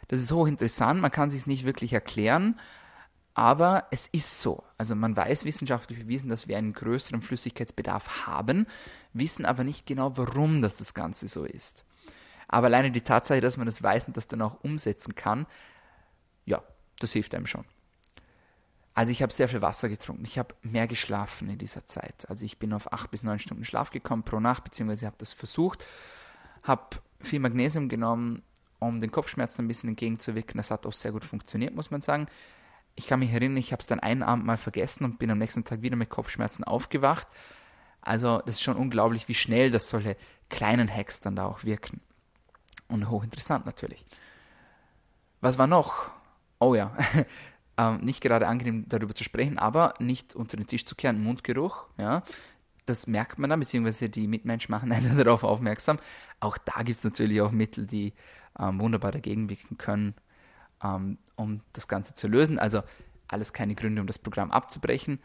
Das 0.06 0.20
ist 0.20 0.30
hochinteressant, 0.30 1.00
man 1.00 1.10
kann 1.10 1.30
sich 1.30 1.48
nicht 1.48 1.66
wirklich 1.66 1.92
erklären, 1.92 2.60
aber 3.38 3.86
es 3.92 4.08
ist 4.08 4.40
so. 4.40 4.64
Also 4.78 4.96
man 4.96 5.16
weiß 5.16 5.44
wissenschaftlich 5.44 6.00
bewiesen, 6.00 6.28
dass 6.28 6.48
wir 6.48 6.58
einen 6.58 6.72
größeren 6.72 7.22
Flüssigkeitsbedarf 7.22 8.26
haben, 8.26 8.66
wissen 9.12 9.46
aber 9.46 9.62
nicht 9.62 9.86
genau, 9.86 10.16
warum 10.16 10.60
das 10.60 10.78
das 10.78 10.92
Ganze 10.92 11.28
so 11.28 11.44
ist. 11.44 11.84
Aber 12.48 12.66
alleine 12.66 12.90
die 12.90 13.00
Tatsache, 13.00 13.40
dass 13.40 13.56
man 13.56 13.66
das 13.66 13.80
weiß 13.80 14.08
und 14.08 14.16
das 14.16 14.26
dann 14.26 14.42
auch 14.42 14.64
umsetzen 14.64 15.14
kann, 15.14 15.46
ja, 16.46 16.64
das 16.98 17.12
hilft 17.12 17.32
einem 17.32 17.46
schon. 17.46 17.64
Also 18.92 19.12
ich 19.12 19.22
habe 19.22 19.32
sehr 19.32 19.48
viel 19.48 19.62
Wasser 19.62 19.88
getrunken. 19.88 20.24
Ich 20.24 20.36
habe 20.36 20.56
mehr 20.62 20.88
geschlafen 20.88 21.48
in 21.48 21.58
dieser 21.58 21.86
Zeit. 21.86 22.28
Also 22.28 22.44
ich 22.44 22.58
bin 22.58 22.72
auf 22.72 22.92
acht 22.92 23.12
bis 23.12 23.22
neun 23.22 23.38
Stunden 23.38 23.64
Schlaf 23.64 23.92
gekommen 23.92 24.24
pro 24.24 24.40
Nacht, 24.40 24.64
beziehungsweise 24.64 25.06
habe 25.06 25.16
das 25.16 25.32
versucht. 25.32 25.86
Habe 26.64 26.96
viel 27.20 27.38
Magnesium 27.38 27.88
genommen, 27.88 28.42
um 28.80 29.00
den 29.00 29.12
Kopfschmerzen 29.12 29.62
ein 29.62 29.68
bisschen 29.68 29.90
entgegenzuwirken. 29.90 30.58
Das 30.58 30.72
hat 30.72 30.86
auch 30.86 30.92
sehr 30.92 31.12
gut 31.12 31.24
funktioniert, 31.24 31.76
muss 31.76 31.92
man 31.92 32.00
sagen 32.00 32.26
ich 32.98 33.06
kann 33.06 33.20
mich 33.20 33.32
erinnern, 33.32 33.56
ich 33.56 33.70
habe 33.70 33.80
es 33.80 33.86
dann 33.86 34.00
einen 34.00 34.24
Abend 34.24 34.44
mal 34.44 34.56
vergessen 34.56 35.04
und 35.04 35.20
bin 35.20 35.30
am 35.30 35.38
nächsten 35.38 35.64
Tag 35.64 35.82
wieder 35.82 35.94
mit 35.94 36.10
Kopfschmerzen 36.10 36.64
aufgewacht. 36.64 37.28
Also 38.00 38.42
das 38.44 38.56
ist 38.56 38.62
schon 38.62 38.76
unglaublich, 38.76 39.28
wie 39.28 39.34
schnell 39.34 39.70
das 39.70 39.88
solche 39.88 40.16
kleinen 40.48 40.92
Hacks 40.92 41.20
dann 41.20 41.36
da 41.36 41.46
auch 41.46 41.62
wirken. 41.62 42.00
Und 42.88 43.08
hochinteressant 43.08 43.66
natürlich. 43.66 44.04
Was 45.40 45.58
war 45.58 45.68
noch? 45.68 46.10
Oh 46.58 46.74
ja, 46.74 46.96
ähm, 47.78 48.00
nicht 48.00 48.20
gerade 48.20 48.48
angenehm 48.48 48.86
darüber 48.88 49.14
zu 49.14 49.22
sprechen, 49.22 49.60
aber 49.60 49.94
nicht 50.00 50.34
unter 50.34 50.56
den 50.56 50.66
Tisch 50.66 50.84
zu 50.84 50.96
kehren, 50.96 51.22
Mundgeruch, 51.22 51.86
ja. 51.98 52.24
Das 52.86 53.06
merkt 53.06 53.38
man 53.38 53.50
dann, 53.50 53.60
beziehungsweise 53.60 54.08
die 54.08 54.26
Mitmenschen 54.26 54.72
machen 54.72 54.90
einen 54.92 55.16
darauf 55.16 55.44
aufmerksam. 55.44 55.98
Auch 56.40 56.58
da 56.58 56.82
gibt 56.82 56.98
es 56.98 57.04
natürlich 57.04 57.40
auch 57.42 57.52
Mittel, 57.52 57.86
die 57.86 58.12
ähm, 58.58 58.80
wunderbar 58.80 59.12
dagegen 59.12 59.48
wirken 59.48 59.78
können 59.78 60.14
ähm, 60.82 61.18
um 61.36 61.60
das 61.72 61.88
Ganze 61.88 62.14
zu 62.14 62.28
lösen. 62.28 62.58
Also 62.58 62.82
alles 63.28 63.52
keine 63.52 63.74
Gründe, 63.74 64.00
um 64.00 64.06
das 64.06 64.18
Programm 64.18 64.50
abzubrechen. 64.50 65.20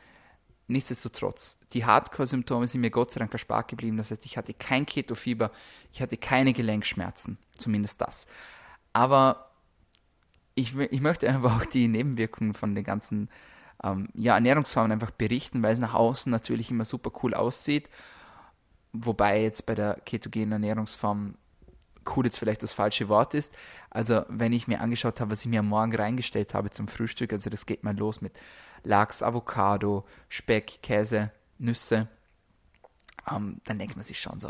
Nichtsdestotrotz, 0.68 1.60
die 1.74 1.86
Hardcore-Symptome 1.86 2.68
sind 2.68 2.82
mir 2.82 2.90
Gott 2.90 3.12
sei 3.12 3.20
Dank 3.20 3.34
erspart 3.34 3.68
geblieben. 3.68 3.98
Das 3.98 4.12
heißt, 4.12 4.26
ich 4.26 4.38
hatte 4.38 4.54
kein 4.54 4.86
Ketofieber, 4.86 5.52
ich 5.92 6.02
hatte 6.02 6.18
keine 6.18 6.54
Gelenkschmerzen, 6.54 7.38
zumindest 7.58 8.00
das. 8.02 8.28
Aber 8.94 9.52
ich, 10.56 10.76
ich 10.78 11.02
möchte 11.02 11.28
einfach 11.28 11.62
auch 11.62 11.66
die 11.66 11.88
Nebenwirkungen 11.88 12.54
von 12.54 12.76
den 12.76 12.84
ganzen 12.84 13.30
ähm, 13.84 14.10
ja, 14.14 14.36
Ernährungsformen 14.36 14.92
einfach 14.92 15.12
berichten, 15.12 15.62
weil 15.64 15.74
es 15.74 15.80
nach 15.80 15.94
außen 15.94 16.32
natürlich 16.32 16.72
immer 16.72 16.86
super 16.86 17.12
cool 17.24 17.34
aussieht. 17.34 17.90
Wobei 18.94 19.42
jetzt 19.42 19.66
bei 19.66 19.76
der 19.76 19.96
ketogenen 20.06 20.54
Ernährungsform 20.54 21.36
cool 22.16 22.26
jetzt 22.26 22.38
vielleicht 22.38 22.64
das 22.64 22.74
falsche 22.74 23.10
Wort 23.10 23.34
ist. 23.34 23.54
Also 23.94 24.26
wenn 24.28 24.54
ich 24.54 24.68
mir 24.68 24.82
angeschaut 24.82 25.22
habe, 25.22 25.32
was 25.32 25.42
ich 25.42 25.48
mir 25.48 25.60
am 25.60 25.68
Morgen 25.68 25.96
reingestellt 25.96 26.56
habe 26.56 26.72
zum 26.72 26.88
Frühstück, 26.88 27.32
also 27.32 27.52
das 27.52 27.68
geht 27.68 27.84
mal 27.84 27.96
los 27.96 28.22
mit 28.22 28.34
Lachs, 28.84 29.22
Avocado, 29.22 30.06
Speck, 30.30 30.82
Käse, 30.82 31.32
Nüsse, 31.60 32.08
ähm, 33.30 33.62
dann 33.66 33.78
denkt 33.78 33.96
man 33.96 34.04
sich 34.04 34.20
schon 34.20 34.40
so, 34.40 34.50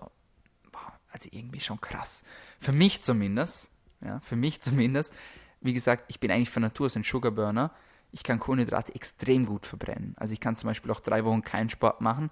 boah, 0.72 0.94
also 1.12 1.28
irgendwie 1.30 1.60
schon 1.60 1.82
krass. 1.82 2.24
Für 2.58 2.72
mich 2.72 3.04
zumindest, 3.04 3.70
ja, 4.00 4.22
für 4.22 4.38
mich 4.38 4.62
zumindest, 4.62 5.14
wie 5.60 5.74
gesagt, 5.74 6.06
ich 6.08 6.22
bin 6.22 6.32
eigentlich 6.32 6.50
von 6.50 6.64
Natur 6.64 6.86
aus 6.86 6.96
ein 6.96 7.04
Sugarburner. 7.04 7.72
Ich 8.12 8.24
kann 8.24 8.40
Kohlenhydrate 8.40 8.96
extrem 8.96 9.46
gut 9.46 9.66
verbrennen. 9.66 10.14
Also 10.18 10.34
ich 10.34 10.40
kann 10.40 10.56
zum 10.56 10.68
Beispiel 10.68 10.92
auch 10.92 11.02
drei 11.02 11.26
Wochen 11.26 11.42
keinen 11.42 11.70
Sport 11.70 12.00
machen 12.00 12.32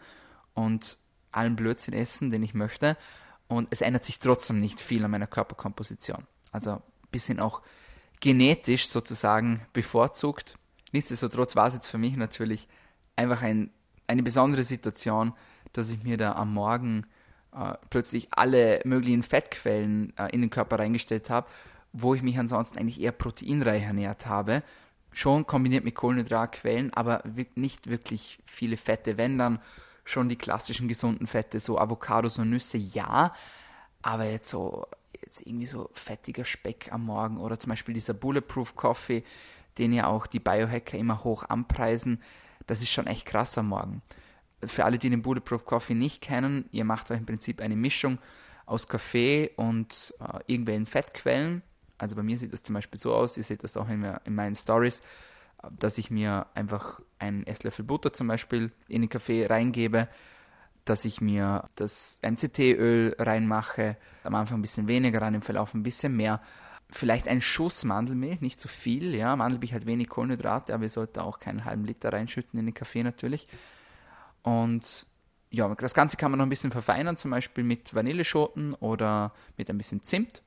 und 0.53 0.97
allen 1.33 1.57
Blödsinn 1.57 1.93
essen, 1.93 2.29
den 2.29 2.43
ich 2.43 2.53
möchte 2.53 2.97
und 3.47 3.67
es 3.71 3.81
ändert 3.81 4.05
sich 4.05 4.19
trotzdem 4.19 4.59
nicht 4.59 4.79
viel 4.79 5.03
an 5.03 5.11
meiner 5.11 5.27
Körperkomposition. 5.27 6.25
Also 6.51 6.81
bisschen 7.11 7.39
auch 7.39 7.61
genetisch 8.19 8.87
sozusagen 8.87 9.61
bevorzugt. 9.73 10.57
Nichtsdestotrotz 10.91 11.55
war 11.55 11.67
es 11.67 11.73
jetzt 11.73 11.89
für 11.89 11.97
mich 11.97 12.15
natürlich 12.15 12.67
einfach 13.15 13.41
ein, 13.41 13.71
eine 14.07 14.23
besondere 14.23 14.63
Situation, 14.63 15.33
dass 15.73 15.89
ich 15.89 16.03
mir 16.03 16.17
da 16.17 16.33
am 16.33 16.53
Morgen 16.53 17.05
äh, 17.53 17.73
plötzlich 17.89 18.29
alle 18.31 18.81
möglichen 18.85 19.23
Fettquellen 19.23 20.13
äh, 20.17 20.27
in 20.31 20.41
den 20.41 20.49
Körper 20.49 20.79
reingestellt 20.79 21.29
habe, 21.29 21.47
wo 21.93 22.13
ich 22.13 22.21
mich 22.21 22.37
ansonsten 22.37 22.77
eigentlich 22.77 23.01
eher 23.01 23.11
proteinreich 23.11 23.83
ernährt 23.83 24.25
habe. 24.25 24.63
Schon 25.11 25.45
kombiniert 25.45 25.83
mit 25.83 25.95
Kohlenhydratquellen, 25.95 26.93
aber 26.93 27.23
nicht 27.55 27.89
wirklich 27.89 28.39
viele 28.45 28.77
Fette. 28.77 29.17
Wenn 29.17 29.37
dann 29.37 29.59
schon 30.05 30.29
die 30.29 30.37
klassischen 30.37 30.87
gesunden 30.87 31.27
Fette, 31.27 31.59
so 31.59 31.77
Avocados 31.77 32.39
und 32.39 32.49
Nüsse, 32.49 32.77
ja. 32.77 33.33
Aber 34.01 34.25
jetzt 34.25 34.49
so, 34.49 34.87
jetzt 35.31 35.47
irgendwie 35.47 35.65
so 35.65 35.89
fettiger 35.93 36.43
Speck 36.43 36.91
am 36.91 37.05
Morgen 37.05 37.37
oder 37.37 37.57
zum 37.57 37.69
Beispiel 37.69 37.93
dieser 37.93 38.13
Bulletproof 38.13 38.75
Coffee, 38.75 39.23
den 39.77 39.93
ja 39.93 40.07
auch 40.07 40.27
die 40.27 40.39
Biohacker 40.39 40.97
immer 40.97 41.23
hoch 41.23 41.43
anpreisen, 41.47 42.21
das 42.67 42.81
ist 42.81 42.91
schon 42.91 43.07
echt 43.07 43.25
krass 43.25 43.57
am 43.57 43.69
Morgen. 43.69 44.01
Für 44.63 44.83
alle, 44.85 44.97
die 44.97 45.09
den 45.09 45.21
Bulletproof 45.21 45.65
Coffee 45.65 45.93
nicht 45.93 46.21
kennen, 46.21 46.65
ihr 46.71 46.83
macht 46.83 47.09
euch 47.11 47.19
im 47.19 47.25
Prinzip 47.25 47.61
eine 47.61 47.77
Mischung 47.77 48.19
aus 48.65 48.87
Kaffee 48.87 49.51
und 49.55 50.13
äh, 50.19 50.39
irgendwelchen 50.47 50.85
Fettquellen. 50.85 51.61
Also 51.97 52.15
bei 52.15 52.23
mir 52.23 52.37
sieht 52.37 52.51
das 52.51 52.63
zum 52.63 52.75
Beispiel 52.75 52.99
so 52.99 53.13
aus, 53.13 53.37
ihr 53.37 53.43
seht 53.43 53.63
das 53.63 53.77
auch 53.77 53.87
in, 53.87 54.03
in 54.25 54.35
meinen 54.35 54.55
Stories, 54.55 55.01
dass 55.71 55.97
ich 55.97 56.11
mir 56.11 56.47
einfach 56.55 56.99
einen 57.19 57.45
Esslöffel 57.47 57.85
Butter 57.85 58.11
zum 58.11 58.27
Beispiel 58.27 58.71
in 58.87 59.01
den 59.01 59.09
Kaffee 59.09 59.45
reingebe, 59.45 60.09
dass 60.85 61.05
ich 61.05 61.21
mir 61.21 61.65
das 61.75 62.19
MCT-Öl 62.23 63.15
reinmache, 63.19 63.97
am 64.23 64.35
Anfang 64.35 64.59
ein 64.59 64.61
bisschen 64.61 64.87
weniger, 64.87 65.19
dann 65.19 65.35
im 65.35 65.41
Verlauf 65.41 65.73
ein 65.73 65.83
bisschen 65.83 66.15
mehr. 66.15 66.41
Vielleicht 66.89 67.27
ein 67.27 67.41
Schuss 67.41 67.83
Mandelmilch, 67.83 68.41
nicht 68.41 68.59
zu 68.59 68.67
viel, 68.67 69.15
ja. 69.15 69.35
Mandelmilch 69.35 69.73
hat 69.73 69.85
wenig 69.85 70.09
Kohlenhydrate, 70.09 70.73
aber 70.73 70.83
ihr 70.83 70.89
solltet 70.89 71.19
auch 71.19 71.39
keinen 71.39 71.65
halben 71.65 71.85
Liter 71.85 72.11
reinschütten 72.11 72.59
in 72.59 72.65
den 72.65 72.73
Kaffee 72.73 73.03
natürlich. 73.03 73.47
Und 74.43 75.05
ja, 75.51 75.73
das 75.75 75.93
Ganze 75.93 76.17
kann 76.17 76.31
man 76.31 76.39
noch 76.39 76.45
ein 76.45 76.49
bisschen 76.49 76.71
verfeinern, 76.71 77.17
zum 77.17 77.31
Beispiel 77.31 77.63
mit 77.63 77.93
Vanilleschoten 77.93 78.73
oder 78.75 79.33
mit 79.57 79.69
ein 79.69 79.77
bisschen 79.77 80.03
Zimt. 80.03 80.43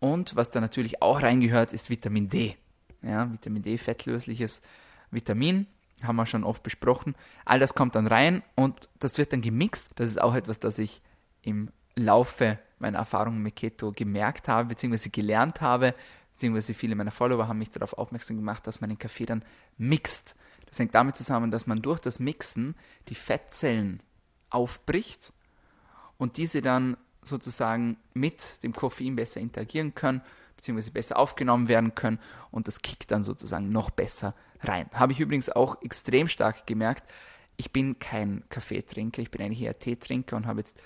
Und 0.00 0.36
was 0.36 0.50
da 0.50 0.60
natürlich 0.60 1.00
auch 1.00 1.22
reingehört, 1.22 1.72
ist 1.72 1.90
Vitamin 1.90 2.28
D. 2.28 2.56
Ja, 3.02 3.30
Vitamin 3.30 3.62
D, 3.62 3.78
fettlösliches 3.78 4.62
Vitamin, 5.10 5.66
haben 6.06 6.16
wir 6.16 6.26
schon 6.26 6.44
oft 6.44 6.62
besprochen. 6.62 7.14
All 7.44 7.58
das 7.58 7.74
kommt 7.74 7.94
dann 7.94 8.06
rein 8.06 8.42
und 8.54 8.88
das 8.98 9.18
wird 9.18 9.32
dann 9.32 9.40
gemixt. 9.40 9.90
Das 9.96 10.08
ist 10.08 10.20
auch 10.20 10.34
etwas, 10.34 10.60
das 10.60 10.78
ich 10.78 11.02
im 11.42 11.70
Laufe 11.96 12.58
meiner 12.78 12.98
Erfahrungen 12.98 13.42
mit 13.42 13.56
Keto 13.56 13.92
gemerkt 13.92 14.48
habe, 14.48 14.68
beziehungsweise 14.68 15.10
gelernt 15.10 15.60
habe, 15.60 15.94
beziehungsweise 16.32 16.74
viele 16.74 16.96
meiner 16.96 17.10
Follower 17.10 17.48
haben 17.48 17.58
mich 17.58 17.70
darauf 17.70 17.94
aufmerksam 17.94 18.36
gemacht, 18.36 18.66
dass 18.66 18.80
man 18.80 18.90
den 18.90 18.98
Kaffee 18.98 19.26
dann 19.26 19.44
mixt. 19.78 20.36
Das 20.66 20.78
hängt 20.78 20.94
damit 20.94 21.16
zusammen, 21.16 21.50
dass 21.50 21.66
man 21.66 21.80
durch 21.80 22.00
das 22.00 22.18
Mixen 22.18 22.74
die 23.08 23.14
Fettzellen 23.14 24.02
aufbricht 24.50 25.32
und 26.18 26.36
diese 26.36 26.62
dann 26.62 26.96
sozusagen 27.22 27.96
mit 28.12 28.62
dem 28.62 28.72
Koffein 28.72 29.16
besser 29.16 29.40
interagieren 29.40 29.94
können, 29.94 30.20
beziehungsweise 30.56 30.90
besser 30.90 31.18
aufgenommen 31.18 31.68
werden 31.68 31.94
können 31.94 32.18
und 32.50 32.68
das 32.68 32.82
kickt 32.82 33.10
dann 33.10 33.24
sozusagen 33.24 33.70
noch 33.70 33.90
besser 33.90 34.34
rein. 34.64 34.88
Habe 34.92 35.12
ich 35.12 35.20
übrigens 35.20 35.50
auch 35.50 35.80
extrem 35.82 36.28
stark 36.28 36.66
gemerkt. 36.66 37.04
Ich 37.56 37.70
bin 37.70 37.98
kein 37.98 38.42
Kaffeetrinker, 38.48 39.22
ich 39.22 39.30
bin 39.30 39.42
eigentlich 39.42 39.62
eher 39.62 39.78
Teetrinker 39.78 40.36
und 40.36 40.46
habe 40.46 40.60
jetzt 40.60 40.76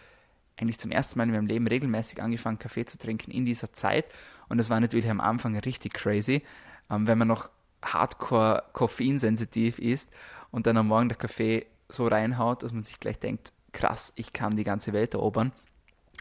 eigentlich 0.57 0.79
zum 0.79 0.91
ersten 0.91 1.19
Mal 1.19 1.25
in 1.25 1.31
meinem 1.31 1.47
Leben 1.47 1.67
regelmäßig 1.67 2.21
angefangen, 2.21 2.59
Kaffee 2.59 2.85
zu 2.85 2.99
trinken 2.99 3.31
in 3.31 3.47
dieser 3.47 3.73
Zeit. 3.73 4.07
Und 4.49 4.59
das 4.59 4.71
war 4.71 4.81
natürlich 4.81 5.09
am 5.09 5.21
Anfang 5.21 5.57
richtig 5.57 5.95
crazy, 5.95 6.43
ähm, 6.91 7.07
wenn 7.07 7.19
man 7.19 7.29
noch 7.29 7.51
hardcore 7.83 8.65
koffeinsensitiv 8.73 9.79
ist 9.79 10.11
und 10.51 10.67
dann 10.67 10.77
am 10.77 10.89
Morgen 10.89 11.09
der 11.09 11.19
Kaffee 11.19 11.67
so 11.89 12.07
reinhaut, 12.07 12.63
dass 12.63 12.73
man 12.73 12.83
sich 12.83 13.01
gleich 13.01 13.19
denkt, 13.19 13.53
krass, 13.73 14.13
ich 14.17 14.33
kann 14.33 14.57
die 14.57 14.65
ganze 14.65 14.93
Welt 14.93 15.15
erobern. 15.15 15.53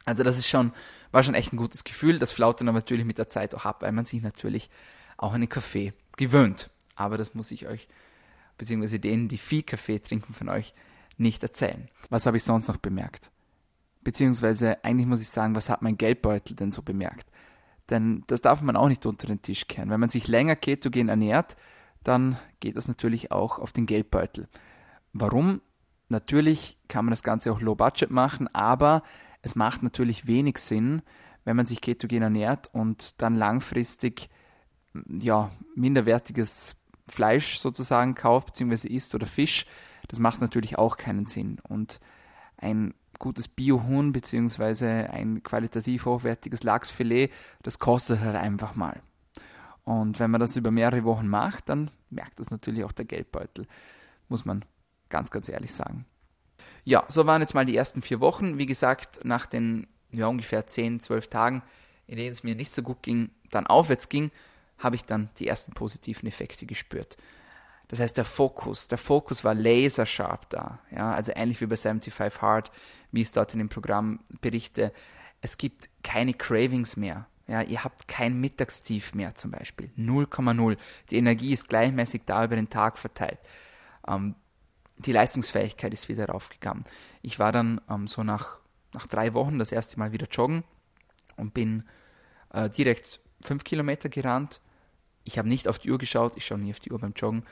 Also 0.06 0.24
das 0.24 0.38
ist 0.38 0.48
schon, 0.48 0.72
war 1.12 1.24
schon 1.24 1.34
echt 1.34 1.52
ein 1.52 1.58
gutes 1.58 1.84
Gefühl. 1.84 2.20
Das 2.20 2.32
flaut 2.32 2.62
dann 2.62 2.70
aber 2.70 2.78
natürlich 2.78 3.06
mit 3.06 3.18
der 3.18 3.30
Zeit 3.30 3.56
auch 3.56 3.66
ab, 3.66 3.82
weil 3.82 3.92
man 3.92 4.06
sich 4.06 4.22
natürlich 4.22 4.70
auch 5.18 5.34
an 5.34 5.42
den 5.42 5.50
Kaffee 5.50 5.94
gewöhnt. 6.16 6.70
Aber 6.98 7.18
das 7.18 7.34
muss 7.34 7.52
ich 7.52 7.68
euch, 7.68 7.88
beziehungsweise 8.58 9.00
denen, 9.00 9.30
die 9.30 9.38
viel 9.38 9.64
Kaffee 9.64 10.00
trinken 10.00 10.34
von 10.34 10.50
euch, 10.50 10.74
nicht 11.18 11.42
erzählen. 11.44 11.90
Was 12.10 12.26
habe 12.26 12.38
ich 12.38 12.44
sonst 12.44 12.68
noch 12.68 12.78
bemerkt? 12.78 13.32
Beziehungsweise 14.04 14.84
eigentlich 14.84 15.08
muss 15.08 15.22
ich 15.22 15.30
sagen, 15.30 15.56
was 15.56 15.70
hat 15.70 15.82
mein 15.82 15.98
Geldbeutel 15.98 16.56
denn 16.56 16.72
so 16.72 16.82
bemerkt? 16.82 17.30
Denn 17.90 18.24
das 18.28 18.42
darf 18.42 18.62
man 18.62 18.76
auch 18.76 18.90
nicht 18.90 19.06
unter 19.06 19.28
den 19.28 19.42
Tisch 19.42 19.68
kehren. 19.68 19.90
Wenn 19.90 20.00
man 20.00 20.10
sich 20.10 20.28
länger 20.28 20.56
ketogen 20.56 21.10
ernährt, 21.10 21.56
dann 22.04 22.38
geht 22.60 22.78
das 22.78 22.88
natürlich 22.88 23.32
auch 23.32 23.60
auf 23.60 23.72
den 23.72 23.86
Geldbeutel. 23.86 24.48
Warum? 25.14 25.62
Natürlich 26.10 26.78
kann 26.88 27.06
man 27.06 27.12
das 27.12 27.24
Ganze 27.24 27.52
auch 27.52 27.60
low 27.60 27.76
budget 27.76 28.12
machen, 28.12 28.48
aber 28.54 29.04
es 29.42 29.56
macht 29.56 29.84
natürlich 29.84 30.26
wenig 30.26 30.58
Sinn, 30.58 31.02
wenn 31.44 31.56
man 31.56 31.66
sich 31.66 31.82
ketogen 31.82 32.22
ernährt 32.22 32.70
und 32.74 33.22
dann 33.22 33.36
langfristig 33.36 34.30
ja, 35.08 35.52
minderwertiges 35.76 36.76
Fleisch 37.10 37.58
sozusagen 37.60 38.16
kauft, 38.16 38.48
beziehungsweise 38.48 38.90
isst 38.90 39.16
oder 39.16 39.26
Fisch. 39.26 39.66
Das 40.08 40.20
macht 40.20 40.42
natürlich 40.42 40.78
auch 40.78 40.98
keinen 40.98 41.26
Sinn. 41.26 41.60
Und 41.68 42.00
ein 42.58 42.94
gutes 43.20 43.48
Biohuhn, 43.48 44.12
beziehungsweise 44.12 44.88
ein 44.88 45.44
qualitativ 45.44 46.06
hochwertiges 46.06 46.64
Lachsfilet, 46.64 47.32
das 47.64 47.80
kostet 47.80 48.20
halt 48.20 48.36
einfach 48.36 48.76
mal. 48.76 49.02
Und 49.84 50.20
wenn 50.20 50.32
man 50.32 50.42
das 50.42 50.58
über 50.58 50.72
mehrere 50.72 51.04
Wochen 51.04 51.28
macht, 51.28 51.70
dann 51.70 51.90
merkt 52.10 52.40
das 52.40 52.52
natürlich 52.52 52.84
auch 52.84 52.92
der 52.92 53.06
Geldbeutel, 53.06 53.68
muss 54.28 54.46
man 54.46 54.66
ganz, 55.10 55.32
ganz 55.32 55.50
ehrlich 55.50 55.74
sagen. 55.74 56.06
Ja, 56.84 57.06
so 57.08 57.26
waren 57.26 57.42
jetzt 57.42 57.54
mal 57.54 57.66
die 57.66 57.76
ersten 57.76 58.02
vier 58.02 58.20
Wochen. 58.20 58.58
Wie 58.58 58.66
gesagt, 58.66 59.24
nach 59.24 59.46
den 59.46 59.88
ja, 60.12 60.28
ungefähr 60.28 60.68
10, 60.68 61.00
12 61.00 61.30
Tagen, 61.30 61.64
in 62.06 62.18
denen 62.18 62.32
es 62.32 62.44
mir 62.44 62.56
nicht 62.56 62.74
so 62.74 62.82
gut 62.82 63.04
ging, 63.04 63.30
dann 63.52 63.68
aufwärts 63.68 64.10
ging, 64.10 64.32
habe 64.80 64.96
ich 64.96 65.06
dann 65.06 65.30
die 65.40 65.48
ersten 65.48 65.74
positiven 65.74 66.28
Effekte 66.28 66.66
gespürt. 66.66 67.18
Das 67.88 68.00
heißt, 68.00 68.18
der 68.18 68.26
Fokus, 68.26 68.88
der 68.88 68.98
Fokus 68.98 69.44
war 69.44 69.56
laserscharf 69.56 70.46
da. 70.48 70.80
Ja, 70.92 71.14
also 71.14 71.32
ähnlich 71.36 71.62
wie 71.62 71.68
bei 71.68 71.78
75 71.78 72.42
Hard, 72.42 72.72
wie 73.12 73.22
es 73.22 73.32
dort 73.32 73.54
in 73.54 73.60
dem 73.60 73.70
Programm 73.70 74.20
berichte. 74.42 74.92
Es 75.42 75.58
gibt 75.58 75.90
keine 76.04 76.34
Cravings 76.34 76.98
mehr. 76.98 77.28
Ja, 77.48 77.62
ihr 77.62 77.86
habt 77.86 78.10
kein 78.10 78.42
Mittagstief 78.42 79.16
mehr 79.16 79.36
zum 79.36 79.52
Beispiel. 79.52 79.90
0,0. 79.98 80.78
Die 81.12 81.18
Energie 81.18 81.54
ist 81.54 81.70
gleichmäßig 81.70 82.24
da 82.26 82.44
über 82.44 82.58
den 82.58 82.70
Tag 82.70 82.98
verteilt. 82.98 83.40
Ähm, 84.06 84.36
die 84.98 85.14
Leistungsfähigkeit 85.14 85.94
ist 85.94 86.10
wieder 86.10 86.28
raufgegangen. 86.28 86.84
Ich 87.22 87.40
war 87.40 87.54
dann 87.54 87.80
ähm, 87.90 88.08
so 88.08 88.24
nach, 88.24 88.60
nach 88.94 89.08
drei 89.08 89.34
Wochen 89.34 89.60
das 89.60 89.72
erste 89.72 89.98
Mal 89.98 90.12
wieder 90.12 90.28
joggen 90.28 90.66
und 91.38 91.54
bin 91.54 91.84
äh, 92.52 92.70
direkt 92.70 93.22
fünf 93.42 93.64
Kilometer 93.64 94.10
gerannt. 94.10 94.60
Ich 95.28 95.38
habe 95.38 95.50
nicht 95.50 95.68
auf 95.68 95.78
die 95.78 95.92
Uhr 95.92 95.98
geschaut, 95.98 96.38
ich 96.38 96.46
schaue 96.46 96.60
nie 96.60 96.72
auf 96.72 96.80
die 96.80 96.92
Uhr 96.92 97.00
beim 97.00 97.14
Joggen. 97.16 97.44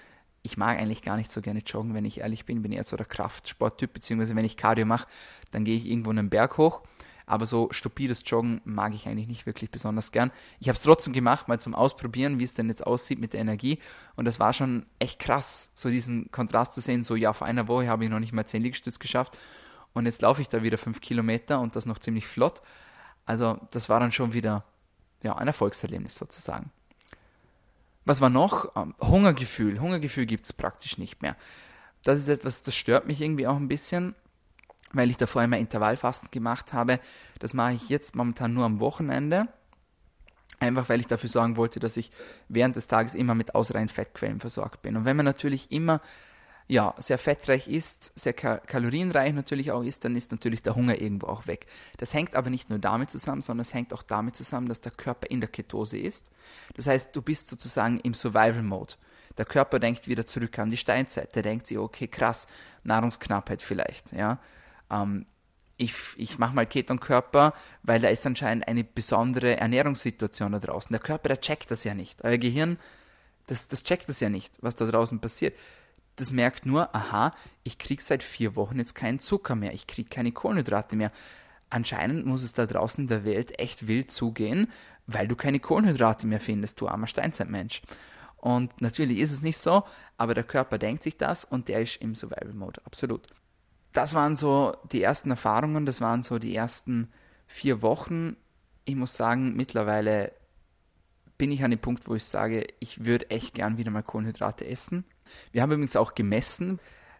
Ich 0.44 0.58
mag 0.58 0.78
eigentlich 0.78 1.02
gar 1.02 1.18
nicht 1.18 1.32
so 1.32 1.42
gerne 1.42 1.60
joggen, 1.60 1.94
wenn 1.94 2.06
ich 2.06 2.20
ehrlich 2.20 2.46
bin. 2.46 2.62
Bin 2.62 2.72
eher 2.72 2.84
so 2.84 2.96
der 2.96 3.06
Kraftsporttyp, 3.06 3.94
beziehungsweise 3.94 4.36
wenn 4.36 4.46
ich 4.46 4.58
Cardio 4.58 4.86
mache, 4.86 5.08
dann 5.52 5.66
gehe 5.66 5.76
ich 5.76 5.86
irgendwo 5.86 6.12
einen 6.12 6.30
Berg 6.30 6.58
hoch 6.58 6.84
aber 7.26 7.46
so 7.46 7.70
stupides 7.72 8.24
Joggen 8.26 8.62
mag 8.66 8.94
ich 8.94 9.08
eigentlich 9.08 9.28
nicht 9.28 9.46
wirklich 9.46 9.72
besonders 9.72 10.12
gern. 10.12 10.32
Ich 10.60 10.68
habe 10.68 10.76
es 10.76 10.84
trotzdem 10.84 11.14
gemacht, 11.14 11.48
mal 11.48 11.60
zum 11.60 11.74
Ausprobieren, 11.74 12.40
wie 12.40 12.44
es 12.44 12.54
denn 12.54 12.70
jetzt 12.70 12.86
aussieht 12.86 13.20
mit 13.20 13.34
der 13.34 13.42
Energie. 13.42 13.80
Und 14.16 14.26
das 14.26 14.40
war 14.40 14.54
schon 14.54 14.86
echt 15.00 15.20
krass, 15.20 15.72
so 15.74 15.90
diesen 15.90 16.32
Kontrast 16.32 16.74
zu 16.74 16.82
sehen. 16.82 17.04
So, 17.04 17.16
ja, 17.16 17.34
vor 17.34 17.48
einer 17.48 17.68
Woche 17.68 17.88
habe 17.88 18.04
ich 18.04 18.10
noch 18.10 18.20
nicht 18.20 18.34
mal 18.34 18.46
10 18.46 18.62
Liegestütz 18.62 19.00
geschafft. 19.00 19.38
Und 19.94 20.06
jetzt 20.06 20.22
laufe 20.22 20.42
ich 20.42 20.50
da 20.50 20.62
wieder 20.62 20.78
5 20.78 21.02
Kilometer 21.02 21.60
und 21.60 21.76
das 21.76 21.86
noch 21.86 22.00
ziemlich 22.00 22.28
flott. 22.28 22.62
Also, 23.26 23.58
das 23.72 23.90
war 23.90 24.00
dann 24.00 24.12
schon 24.12 24.34
wieder 24.34 24.64
ja, 25.24 25.36
ein 25.36 25.48
Erfolgserlebnis 25.48 26.16
sozusagen. 26.16 26.72
Was 28.06 28.22
war 28.22 28.30
noch? 28.30 28.76
Ähm, 28.76 28.96
Hungergefühl. 29.02 29.80
Hungergefühl 29.80 30.26
gibt 30.26 30.46
es 30.46 30.54
praktisch 30.54 30.98
nicht 30.98 31.22
mehr. 31.22 31.36
Das 32.04 32.20
ist 32.20 32.30
etwas, 32.30 32.64
das 32.64 32.76
stört 32.76 33.08
mich 33.08 33.20
irgendwie 33.20 33.48
auch 33.48 33.58
ein 33.58 33.68
bisschen 33.68 34.16
weil 34.96 35.10
ich 35.10 35.18
davor 35.18 35.44
immer 35.44 35.58
Intervallfasten 35.58 36.32
gemacht 36.32 36.74
habe. 36.74 37.00
Das 37.40 37.54
mache 37.54 37.74
ich 37.74 37.90
jetzt 37.90 38.16
momentan 38.16 38.54
nur 38.54 38.66
am 38.66 38.80
Wochenende. 38.80 39.48
Einfach 40.60 40.88
weil 40.88 41.02
ich 41.02 41.08
dafür 41.08 41.30
sorgen 41.30 41.58
wollte, 41.58 41.80
dass 41.80 41.98
ich 41.98 42.12
während 42.48 42.76
des 42.78 42.88
Tages 42.88 43.14
immer 43.14 43.36
mit 43.36 43.56
ausreichend 43.56 43.92
Fettquellen 43.92 44.40
versorgt 44.40 44.82
bin. 44.82 44.96
Und 44.96 45.06
wenn 45.06 45.18
man 45.18 45.26
natürlich 45.26 45.72
immer 45.72 46.02
ja, 46.68 46.96
sehr 46.98 47.18
fettreich 47.18 47.68
ist, 47.68 48.12
sehr 48.16 48.34
kalorienreich 48.34 49.34
natürlich 49.34 49.72
auch 49.72 49.84
ist, 49.84 50.04
dann 50.04 50.16
ist 50.16 50.32
natürlich 50.32 50.64
der 50.64 50.76
Hunger 50.76 51.00
irgendwo 51.00 51.28
auch 51.28 51.46
weg. 51.46 51.68
Das 51.98 52.14
hängt 52.14 52.36
aber 52.36 52.50
nicht 52.50 52.70
nur 52.70 52.80
damit 52.80 53.12
zusammen, 53.12 53.42
sondern 53.42 53.62
es 53.62 53.74
hängt 53.74 53.94
auch 53.94 54.02
damit 54.02 54.36
zusammen, 54.36 54.68
dass 54.68 54.82
der 54.82 54.92
Körper 54.92 55.30
in 55.30 55.42
der 55.42 55.50
Ketose 55.50 56.00
ist. 56.00 56.32
Das 56.76 56.88
heißt, 56.88 57.16
du 57.16 57.22
bist 57.22 57.50
sozusagen 57.50 58.00
im 58.00 58.16
Survival-Mode. 58.16 58.96
Der 59.38 59.46
Körper 59.46 59.80
denkt 59.80 60.08
wieder 60.08 60.26
zurück 60.26 60.58
an 60.58 60.70
die 60.70 60.78
Steinzeit. 60.78 61.36
Der 61.36 61.44
denkt 61.44 61.68
sich, 61.68 61.78
okay, 61.78 62.08
krass, 62.08 62.48
Nahrungsknappheit 62.84 63.62
vielleicht, 63.62 64.12
ja 64.12 64.40
ähm, 64.90 65.26
ich, 65.78 65.94
ich 66.16 66.38
mache 66.38 66.56
mal 66.56 66.66
Ketonkörper, 66.66 67.54
weil 67.84 68.00
da 68.00 68.08
ist 68.08 68.26
anscheinend 68.26 68.68
eine 68.68 68.86
besondere 68.86 69.58
Ernährungssituation 69.58 70.54
da 70.54 70.60
draußen. 70.60 70.94
Der 70.94 71.02
Körper, 71.02 71.28
der 71.28 71.42
checkt 71.42 71.70
das 71.70 71.84
ja 71.84 71.94
nicht. 71.94 72.24
Euer 72.24 72.38
Gehirn, 72.38 72.78
das, 73.48 73.68
das 73.68 73.84
checkt 73.84 74.08
das 74.08 74.22
ja 74.22 74.30
nicht, 74.30 74.54
was 74.62 74.76
da 74.76 74.86
draußen 74.86 75.20
passiert. 75.20 75.54
Das 76.16 76.32
merkt 76.32 76.66
nur, 76.66 76.96
aha, 76.96 77.34
ich 77.64 77.78
kriege 77.78 78.02
seit 78.02 78.24
vier 78.24 78.56
Wochen 78.56 78.80
jetzt 78.80 78.96
keinen 78.96 79.20
Zucker 79.20 79.56
mehr, 79.56 79.74
ich 79.74 79.88
kriege 79.88 80.10
keine 80.10 80.32
Kohlenhydrate 80.32 80.96
mehr. 80.96 81.12
anscheinend 81.70 82.26
muss 82.26 82.44
es 82.44 82.54
da 82.54 82.66
draußen 82.66 83.04
in 83.04 83.08
der 83.08 83.26
Welt 83.26 83.60
echt 83.60 83.88
wild 83.88 84.12
zugehen, 84.12 84.72
weil 85.08 85.28
du 85.28 85.36
keine 85.36 85.60
Kohlenhydrate 85.60 86.28
mehr 86.28 86.40
findest, 86.40 86.80
du 86.80 86.88
armer 86.88 87.08
Steinzeitmensch. 87.08 87.82
Und 88.38 88.80
natürlich 88.82 89.20
ist 89.20 89.32
es 89.32 89.42
nicht 89.42 89.58
so, 89.58 89.84
aber 90.18 90.34
der 90.36 90.44
Körper 90.44 90.78
denkt 90.78 91.04
sich 91.04 91.18
das 91.18 91.44
und 91.44 91.68
der 91.68 91.82
ist 91.82 91.98
im 91.98 92.16
Survival 92.16 92.54
Mode, 92.54 92.82
absolut. 92.86 93.28
Das 93.92 94.14
waren 94.14 94.36
so 94.36 94.76
die 94.92 95.02
ersten 95.02 95.32
Erfahrungen, 95.32 95.86
das 95.86 96.02
waren 96.02 96.22
so 96.22 96.38
die 96.38 96.56
ersten 96.56 97.10
vier 97.48 97.82
Wochen. 97.82 98.36
Ich 98.86 98.96
muss 98.96 99.16
sagen, 99.16 99.56
mittlerweile 99.56 100.32
bin 101.38 101.52
ich 101.52 101.64
an 101.64 101.72
dem 101.72 101.80
Punkt, 101.80 102.08
wo 102.08 102.16
ich 102.16 102.26
sage, 102.26 102.68
ich 102.80 103.06
würde 103.06 103.30
echt 103.30 103.54
gern 103.54 103.78
wieder 103.78 103.92
mal 103.92 104.04
Kohlenhydrate 104.04 104.68
essen. 104.68 105.06
Wir 105.52 105.62
haben 105.62 105.72
übrigens 105.72 105.96
auch 105.96 106.16
gemessen. 106.16 106.80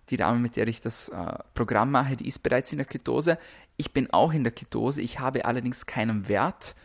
Die 0.10 0.18
Dame, 0.18 0.40
mit 0.40 0.56
der 0.56 0.68
ich 0.68 0.82
das 0.82 1.10
äh, 1.10 1.38
Programm 1.54 1.92
mache, 1.92 2.16
die 2.16 2.28
ist 2.28 2.44
bereits 2.44 2.72
in 2.72 2.78
der 2.78 2.86
Ketose. 2.86 3.40
Ich 3.78 3.92
bin 3.92 4.12
auch 4.12 4.34
in 4.34 4.44
der 4.44 4.54
Ketose. 4.54 5.02
Ich 5.02 5.20
habe 5.20 5.46
allerdings 5.46 5.86
keinen 5.86 6.28
Wert, 6.28 6.76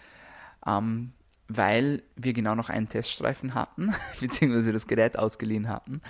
ähm, 0.67 1.13
weil 1.49 2.03
wir 2.17 2.33
genau 2.33 2.55
noch 2.55 2.71
einen 2.71 2.89
Teststreifen 2.89 3.55
hatten, 3.55 3.95
beziehungsweise 4.21 4.73
das 4.73 4.87
Gerät 4.87 5.19
ausgeliehen 5.19 5.69
hatten. 5.69 6.01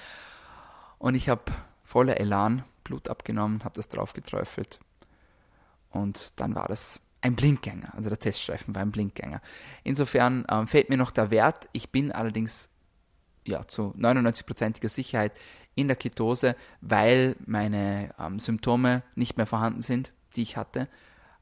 Und 0.98 1.14
ich 1.14 1.28
habe 1.28 1.42
voller 1.82 2.20
Elan 2.20 2.64
Blut 2.84 3.08
abgenommen, 3.08 3.64
habe 3.64 3.74
das 3.74 3.88
drauf 3.88 4.12
geträufelt. 4.12 4.78
Und 5.90 6.38
dann 6.38 6.54
war 6.54 6.68
das 6.68 7.00
ein 7.20 7.36
Blinkgänger. 7.36 7.94
Also 7.94 8.08
der 8.08 8.18
Teststreifen 8.18 8.74
war 8.74 8.82
ein 8.82 8.92
Blinkgänger. 8.92 9.40
Insofern 9.84 10.44
ähm, 10.48 10.66
fehlt 10.66 10.88
mir 10.88 10.96
noch 10.96 11.10
der 11.10 11.30
Wert. 11.30 11.68
Ich 11.72 11.90
bin 11.90 12.12
allerdings 12.12 12.70
ja, 13.46 13.66
zu 13.66 13.94
99%iger 13.98 14.88
Sicherheit 14.88 15.32
in 15.74 15.88
der 15.88 15.96
Ketose, 15.96 16.56
weil 16.80 17.36
meine 17.46 18.10
ähm, 18.18 18.38
Symptome 18.38 19.02
nicht 19.14 19.36
mehr 19.36 19.46
vorhanden 19.46 19.82
sind, 19.82 20.12
die 20.36 20.42
ich 20.42 20.56
hatte. 20.56 20.88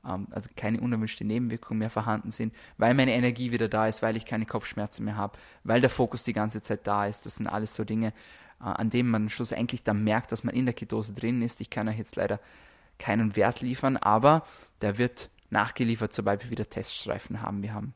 Ähm, 0.06 0.28
also 0.30 0.50
keine 0.56 0.80
unerwünschte 0.80 1.24
Nebenwirkungen 1.24 1.78
mehr 1.78 1.90
vorhanden 1.90 2.30
sind, 2.30 2.54
weil 2.76 2.94
meine 2.94 3.12
Energie 3.12 3.52
wieder 3.52 3.68
da 3.68 3.88
ist, 3.88 4.02
weil 4.02 4.16
ich 4.16 4.26
keine 4.26 4.46
Kopfschmerzen 4.46 5.04
mehr 5.04 5.16
habe, 5.16 5.38
weil 5.64 5.80
der 5.80 5.90
Fokus 5.90 6.24
die 6.24 6.32
ganze 6.32 6.62
Zeit 6.62 6.86
da 6.86 7.06
ist. 7.06 7.26
Das 7.26 7.36
sind 7.36 7.46
alles 7.46 7.74
so 7.74 7.84
Dinge, 7.84 8.08
äh, 8.60 8.64
an 8.64 8.90
denen 8.90 9.10
man 9.10 9.28
schlussendlich 9.28 9.82
dann 9.82 10.04
merkt, 10.04 10.32
dass 10.32 10.44
man 10.44 10.54
in 10.54 10.66
der 10.66 10.74
Ketose 10.74 11.12
drin 11.12 11.42
ist. 11.42 11.60
Ich 11.60 11.70
kann 11.70 11.88
euch 11.88 11.98
jetzt 11.98 12.16
leider 12.16 12.40
keinen 12.98 13.36
Wert 13.36 13.60
liefern, 13.60 13.96
aber 13.96 14.44
der 14.82 14.98
wird 14.98 15.30
nachgeliefert, 15.50 16.12
sobald 16.12 16.44
wir 16.44 16.50
wieder 16.50 16.68
Teststreifen 16.68 17.42
haben. 17.42 17.62
Wir 17.62 17.72
haben 17.72 17.94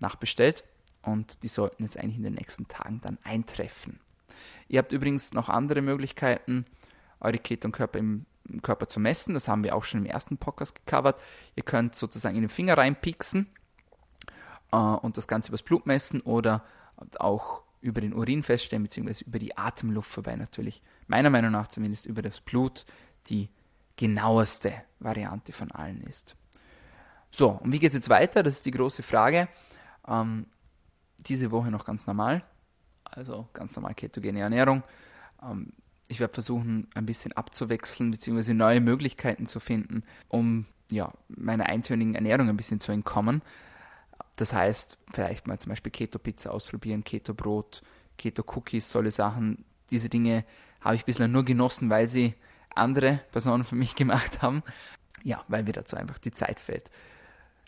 nachbestellt 0.00 0.64
und 1.02 1.42
die 1.42 1.48
sollten 1.48 1.82
jetzt 1.82 1.98
eigentlich 1.98 2.16
in 2.16 2.22
den 2.22 2.34
nächsten 2.34 2.68
Tagen 2.68 3.00
dann 3.00 3.18
eintreffen. 3.22 4.00
Ihr 4.68 4.78
habt 4.78 4.92
übrigens 4.92 5.32
noch 5.32 5.48
andere 5.48 5.82
Möglichkeiten, 5.82 6.66
eure 7.20 7.38
Ketonkörper 7.38 7.98
im, 7.98 8.26
Körper 8.62 8.88
zu 8.88 8.98
messen. 8.98 9.34
Das 9.34 9.48
haben 9.48 9.62
wir 9.62 9.76
auch 9.76 9.84
schon 9.84 10.00
im 10.00 10.06
ersten 10.06 10.36
Podcast 10.36 10.74
gecovert. 10.74 11.20
Ihr 11.54 11.62
könnt 11.62 11.94
sozusagen 11.94 12.34
in 12.34 12.42
den 12.42 12.48
Finger 12.48 12.76
reinpixen 12.76 13.46
äh, 14.72 14.76
und 14.76 15.16
das 15.16 15.28
Ganze 15.28 15.48
übers 15.48 15.62
Blut 15.62 15.86
messen 15.86 16.20
oder 16.22 16.64
auch 17.18 17.62
über 17.80 18.00
den 18.00 18.12
Urin 18.12 18.42
feststellen, 18.42 18.82
beziehungsweise 18.82 19.24
über 19.24 19.38
die 19.38 19.56
Atemluft 19.56 20.10
vorbei 20.10 20.36
natürlich. 20.36 20.82
Meiner 21.06 21.30
Meinung 21.30 21.52
nach 21.52 21.68
zumindest 21.68 22.06
über 22.06 22.22
das 22.22 22.40
Blut 22.40 22.84
die 23.28 23.48
genaueste 23.96 24.72
Variante 24.98 25.52
von 25.52 25.70
allen 25.70 26.02
ist. 26.02 26.36
So, 27.30 27.50
und 27.50 27.72
wie 27.72 27.78
geht 27.78 27.90
es 27.90 27.94
jetzt 27.94 28.08
weiter? 28.08 28.42
Das 28.42 28.54
ist 28.54 28.66
die 28.66 28.70
große 28.70 29.02
Frage. 29.02 29.48
Ähm, 30.06 30.46
diese 31.26 31.50
Woche 31.50 31.70
noch 31.70 31.84
ganz 31.84 32.06
normal, 32.06 32.42
also 33.04 33.48
ganz 33.52 33.74
normal 33.76 33.94
ketogene 33.94 34.40
Ernährung. 34.40 34.82
Ähm, 35.42 35.72
ich 36.08 36.18
werde 36.18 36.34
versuchen, 36.34 36.88
ein 36.94 37.06
bisschen 37.06 37.32
abzuwechseln, 37.32 38.10
beziehungsweise 38.10 38.52
neue 38.52 38.80
Möglichkeiten 38.80 39.46
zu 39.46 39.60
finden, 39.60 40.02
um 40.28 40.66
ja, 40.90 41.12
meiner 41.28 41.66
eintönigen 41.66 42.16
Ernährung 42.16 42.48
ein 42.48 42.56
bisschen 42.56 42.80
zu 42.80 42.90
entkommen. 42.90 43.42
Das 44.34 44.52
heißt, 44.52 44.98
vielleicht 45.12 45.46
mal 45.46 45.58
zum 45.58 45.70
Beispiel 45.70 45.92
Keto-Pizza 45.92 46.52
ausprobieren, 46.52 47.04
Keto-Brot, 47.04 47.82
Keto-Cookies, 48.18 48.90
solche 48.90 49.12
Sachen. 49.12 49.64
Diese 49.90 50.08
Dinge 50.08 50.44
habe 50.80 50.96
ich 50.96 51.04
bislang 51.04 51.30
nur 51.30 51.44
genossen, 51.44 51.90
weil 51.90 52.08
sie 52.08 52.34
andere 52.74 53.20
Personen 53.30 53.64
für 53.64 53.76
mich 53.76 53.94
gemacht 53.96 54.42
haben. 54.42 54.62
Ja, 55.22 55.44
weil 55.48 55.62
mir 55.62 55.72
dazu 55.72 55.96
einfach 55.96 56.18
die 56.18 56.32
Zeit 56.32 56.58
fällt. 56.58 56.90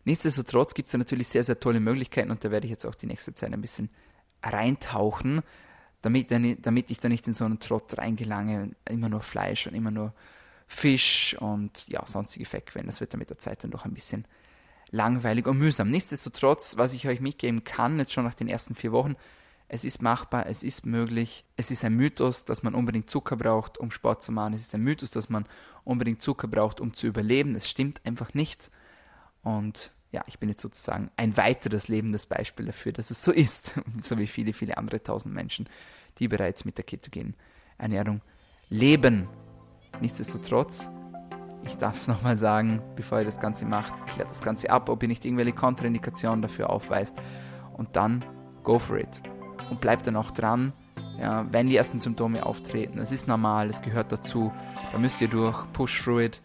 Nichtsdestotrotz 0.05 0.75
gibt 0.75 0.89
es 0.89 0.95
natürlich 0.95 1.29
sehr, 1.29 1.45
sehr 1.45 1.61
tolle 1.61 1.81
Möglichkeiten 1.81 2.31
und 2.31 2.45
da 2.45 2.51
werde 2.51 2.67
ich 2.67 2.71
jetzt 2.71 2.85
auch 2.85 2.95
die 2.95 3.07
nächste 3.07 3.35
Zeit 3.35 3.53
ein 3.53 3.61
bisschen 3.61 3.91
reintauchen, 4.43 5.43
damit, 6.01 6.31
damit 6.31 6.91
ich 6.91 6.99
da 6.99 7.09
nicht 7.09 7.29
in 7.29 7.35
so 7.35 7.45
einen 7.45 7.61
Trott 7.61 7.97
reingelange, 7.97 8.73
immer 8.89 9.09
nur 9.09 9.23
Fleisch 9.23 9.67
und 9.67 9.75
immer 9.75 9.93
nur 9.93 10.13
Fisch 10.67 11.37
und 11.39 11.87
ja, 11.89 12.05
sonstige 12.07 12.47
Fettquellen. 12.47 12.87
Das 12.87 13.01
wird 13.01 13.13
dann 13.13 13.21
mit 13.21 13.31
der 13.31 13.39
Zeit 13.39 13.63
dann 13.63 13.71
doch 13.71 13.85
ein 13.85 13.95
bisschen 13.95 14.25
langweilig 14.91 15.47
und 15.47 15.59
mühsam. 15.59 15.89
Nichtsdestotrotz, 15.89 16.77
was 16.77 16.93
ich 16.93 17.07
euch 17.07 17.21
mitgeben 17.21 17.63
kann, 17.63 17.99
jetzt 17.99 18.13
schon 18.13 18.25
nach 18.25 18.35
den 18.35 18.49
ersten 18.49 18.75
vier 18.75 18.91
Wochen, 18.93 19.15
es 19.69 19.85
ist 19.85 20.03
machbar, 20.03 20.47
es 20.47 20.63
ist 20.63 20.85
möglich. 20.85 21.47
Es 21.57 21.71
ist 21.71 21.83
ein 21.83 21.95
Mythos, 21.95 22.45
dass 22.45 22.63
man 22.63 22.75
unbedingt 22.75 23.09
Zucker 23.09 23.37
braucht, 23.37 23.79
um 23.79 23.91
Sport 23.91 24.23
zu 24.23 24.31
machen. 24.31 24.53
Es 24.53 24.61
ist 24.63 24.75
ein 24.75 24.83
Mythos, 24.83 25.11
dass 25.11 25.31
man 25.31 25.47
unbedingt 25.83 26.21
Zucker 26.21 26.47
braucht, 26.47 26.79
um 26.79 26.93
zu 26.93 27.07
überleben. 27.07 27.55
Das 27.55 27.71
stimmt 27.71 28.05
einfach 28.05 28.35
nicht. 28.35 28.71
Und 29.43 29.93
ja, 30.13 30.23
ich 30.27 30.39
bin 30.39 30.49
jetzt 30.49 30.61
sozusagen 30.61 31.11
ein 31.17 31.37
weiteres 31.37 31.89
lebendes 31.89 32.27
Beispiel 32.27 32.67
dafür, 32.67 32.93
dass 32.93 33.11
es 33.11 33.23
so 33.23 33.33
ist, 33.33 33.75
so 34.01 34.19
wie 34.19 34.27
viele, 34.27 34.53
viele 34.53 34.77
andere 34.77 35.03
tausend 35.03 35.35
Menschen, 35.35 35.69
die 36.19 36.29
bereits 36.29 36.65
mit 36.65 36.77
der 36.77 36.85
ketogenen 36.85 37.35
Ernährung 37.79 38.21
leben. 38.69 39.29
Nichtsdestotrotz, 40.01 40.91
ich 41.65 41.77
darf 41.77 41.97
es 41.97 42.09
nochmal 42.09 42.37
sagen, 42.37 42.83
bevor 42.95 43.21
ihr 43.21 43.25
das 43.25 43.41
Ganze 43.41 43.65
macht, 43.65 43.93
klärt 44.09 44.31
das 44.31 44.43
Ganze 44.43 44.71
ab, 44.71 44.89
ob 44.89 45.03
ihr 45.03 45.09
nicht 45.09 45.25
irgendwelche 45.25 45.55
Kontraindikationen 45.55 46.43
dafür 46.43 46.71
aufweist 46.71 47.17
und 47.73 47.97
dann 47.97 48.25
go 48.63 48.79
for 48.79 48.99
it. 48.99 49.23
Und 49.71 49.81
bleibt 49.81 50.07
dann 50.07 50.17
auch 50.17 50.33
dran, 50.33 50.73
ja, 51.19 51.47
wenn 51.51 51.67
die 51.67 51.77
ersten 51.77 51.99
Symptome 51.99 52.45
auftreten. 52.45 52.99
Das 52.99 53.13
ist 53.13 53.29
normal, 53.29 53.71
es 53.71 53.81
gehört 53.81 54.13
dazu, 54.13 54.53
da 54.91 54.99
müsst 54.99 55.21
ihr 55.21 55.29
durch, 55.29 55.71
push 55.73 56.03
through 56.03 56.21
it 56.21 56.43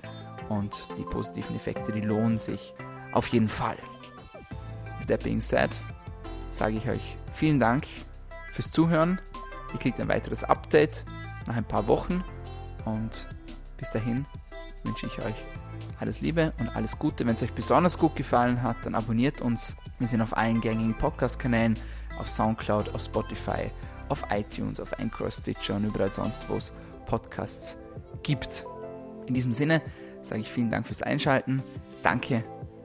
und 0.49 0.88
die 0.97 1.03
positiven 1.03 1.55
Effekte, 1.55 1.91
die 1.91 2.01
lohnen 2.01 2.38
sich 2.38 2.73
auf 3.13 3.27
jeden 3.27 3.49
Fall. 3.49 3.77
With 4.99 5.07
that 5.07 5.23
being 5.23 5.41
said, 5.41 5.69
sage 6.49 6.77
ich 6.77 6.88
euch 6.89 7.17
vielen 7.33 7.60
Dank 7.60 7.86
fürs 8.51 8.71
Zuhören. 8.71 9.19
Ihr 9.73 9.79
kriegt 9.79 9.99
ein 9.99 10.07
weiteres 10.07 10.43
Update 10.43 11.03
nach 11.45 11.55
ein 11.55 11.65
paar 11.65 11.88
Wochen 11.88 12.23
und 12.86 13.27
bis 13.77 13.91
dahin 13.91 14.25
wünsche 14.83 15.07
ich 15.07 15.19
euch 15.19 15.36
alles 15.99 16.21
Liebe 16.21 16.53
und 16.60 16.69
alles 16.75 16.97
Gute. 16.97 17.25
Wenn 17.25 17.36
es 17.36 17.43
euch 17.43 17.53
besonders 17.53 17.97
gut 17.97 18.15
gefallen 18.15 18.62
hat, 18.62 18.77
dann 18.83 18.95
abonniert 18.95 19.41
uns. 19.41 19.75
Wir 19.99 20.07
sind 20.07 20.21
auf 20.21 20.38
allen 20.38 20.62
gängigen 20.62 20.95
Podcast-Kanälen, 20.95 21.77
auf 22.19 22.29
Soundcloud, 22.29 22.93
auf 22.93 23.01
Spotify, 23.01 23.71
auf 24.10 24.23
iTunes, 24.31 24.79
auf 24.79 24.97
Anchor, 24.99 25.31
Stitcher 25.31 25.75
und 25.75 25.86
überall 25.86 26.12
sonst, 26.12 26.47
wo 26.49 26.55
es 26.55 26.71
Podcasts 27.05 27.77
gibt. 28.23 28.65
In 29.27 29.33
diesem 29.33 29.51
Sinne 29.51 29.81
sage 30.27 30.41
ich 30.41 30.51
vielen 30.51 30.71
Dank 30.71 30.85
fürs 30.85 31.01
Einschalten. 31.01 31.61
Danke 32.03 32.43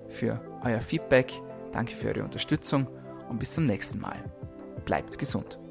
für 0.08 0.40
euer 0.64 0.80
Feedback, 0.80 1.32
danke 1.72 1.94
für 1.94 2.08
eure 2.08 2.24
Unterstützung 2.24 2.86
und 3.28 3.38
bis 3.38 3.54
zum 3.54 3.66
nächsten 3.66 4.00
Mal. 4.00 4.22
Bleibt 4.84 5.18
gesund. 5.18 5.61